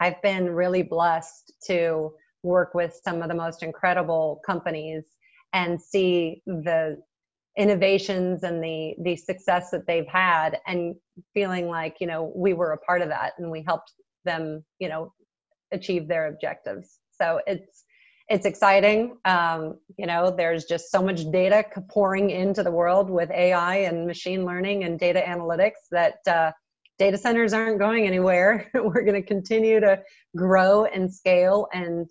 I've 0.00 0.20
been 0.20 0.50
really 0.50 0.82
blessed 0.82 1.52
to 1.68 2.10
work 2.42 2.74
with 2.74 3.00
some 3.04 3.22
of 3.22 3.28
the 3.28 3.34
most 3.34 3.62
incredible 3.62 4.40
companies 4.44 5.04
and 5.52 5.80
see 5.80 6.42
the 6.46 7.00
innovations 7.56 8.42
and 8.42 8.62
the 8.62 8.94
the 9.02 9.16
success 9.16 9.70
that 9.70 9.86
they've 9.86 10.06
had 10.06 10.58
and 10.66 10.94
feeling 11.34 11.68
like 11.68 11.96
you 12.00 12.06
know 12.06 12.32
we 12.34 12.52
were 12.52 12.72
a 12.72 12.78
part 12.78 13.02
of 13.02 13.08
that 13.08 13.32
and 13.38 13.50
we 13.50 13.62
helped 13.66 13.92
them 14.24 14.64
you 14.78 14.88
know 14.88 15.12
achieve 15.72 16.08
their 16.08 16.28
objectives. 16.28 16.98
So 17.10 17.40
it's 17.46 17.84
it's 18.28 18.46
exciting. 18.46 19.16
Um, 19.24 19.78
you 19.96 20.06
know 20.06 20.30
there's 20.30 20.64
just 20.64 20.90
so 20.90 21.02
much 21.02 21.30
data 21.30 21.64
pouring 21.90 22.30
into 22.30 22.62
the 22.62 22.70
world 22.70 23.10
with 23.10 23.30
ai 23.30 23.76
and 23.78 24.06
machine 24.06 24.44
learning 24.44 24.84
and 24.84 24.98
data 24.98 25.22
analytics 25.26 25.88
that 25.90 26.18
uh, 26.28 26.52
data 26.98 27.18
centers 27.18 27.52
aren't 27.52 27.80
going 27.80 28.06
anywhere. 28.06 28.70
We're 28.74 29.02
going 29.02 29.20
to 29.20 29.26
continue 29.26 29.80
to 29.80 30.00
grow 30.36 30.84
and 30.84 31.12
scale 31.12 31.66
and 31.72 32.08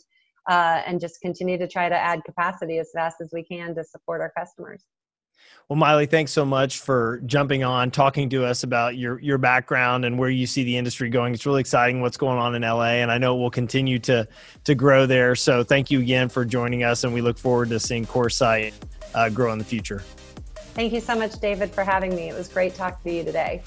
uh, 0.50 0.82
and 0.86 1.00
just 1.00 1.22
continue 1.22 1.58
to 1.58 1.68
try 1.68 1.88
to 1.88 1.96
add 1.96 2.24
capacity 2.26 2.80
as 2.80 2.90
fast 2.94 3.18
as 3.22 3.30
we 3.32 3.44
can 3.44 3.74
to 3.76 3.84
support 3.86 4.20
our 4.20 4.34
customers 4.38 4.84
well, 5.70 5.78
Maile, 5.78 6.08
thanks 6.08 6.32
so 6.32 6.44
much 6.44 6.80
for 6.80 7.22
jumping 7.28 7.64
on, 7.64 7.92
talking 7.92 8.28
to 8.30 8.44
us 8.44 8.64
about 8.64 8.98
your 8.98 9.20
your 9.20 9.38
background 9.38 10.04
and 10.04 10.18
where 10.18 10.32
you 10.32 10.48
see 10.48 10.64
the 10.64 10.76
industry 10.76 11.12
going. 11.12 11.32
It's 11.32 11.46
really 11.46 11.62
exciting 11.62 12.02
what's 12.02 12.18
going 12.18 12.40
on 12.40 12.56
in 12.56 12.64
LA, 12.64 13.02
and 13.02 13.12
I 13.12 13.20
know 13.20 13.36
it 13.36 13.40
will 13.40 13.52
continue 13.52 14.00
to 14.00 14.28
to 14.64 14.76
grow 14.76 15.06
there. 15.06 15.36
So, 15.36 15.64
thank 15.64 15.92
you 15.92 16.00
again 16.00 16.28
for 16.28 16.44
joining 16.44 16.84
us, 16.84 17.04
and 17.04 17.14
we 17.14 17.22
look 17.22 17.38
forward 17.38 17.70
to 17.70 17.80
seeing 17.80 18.06
CoreSite 18.06 18.74
uh, 19.14 19.30
grow 19.30 19.54
in 19.54 19.60
the 19.60 19.66
future. 19.66 20.04
Thank 20.74 20.92
you 20.92 21.02
so 21.02 21.16
much, 21.16 21.40
David, 21.40 21.70
for 21.70 21.84
having 21.84 22.16
me. 22.16 22.30
It 22.30 22.36
was 22.36 22.48
great 22.48 22.74
talking 22.74 23.12
to 23.12 23.18
you 23.18 23.24
today. 23.24 23.62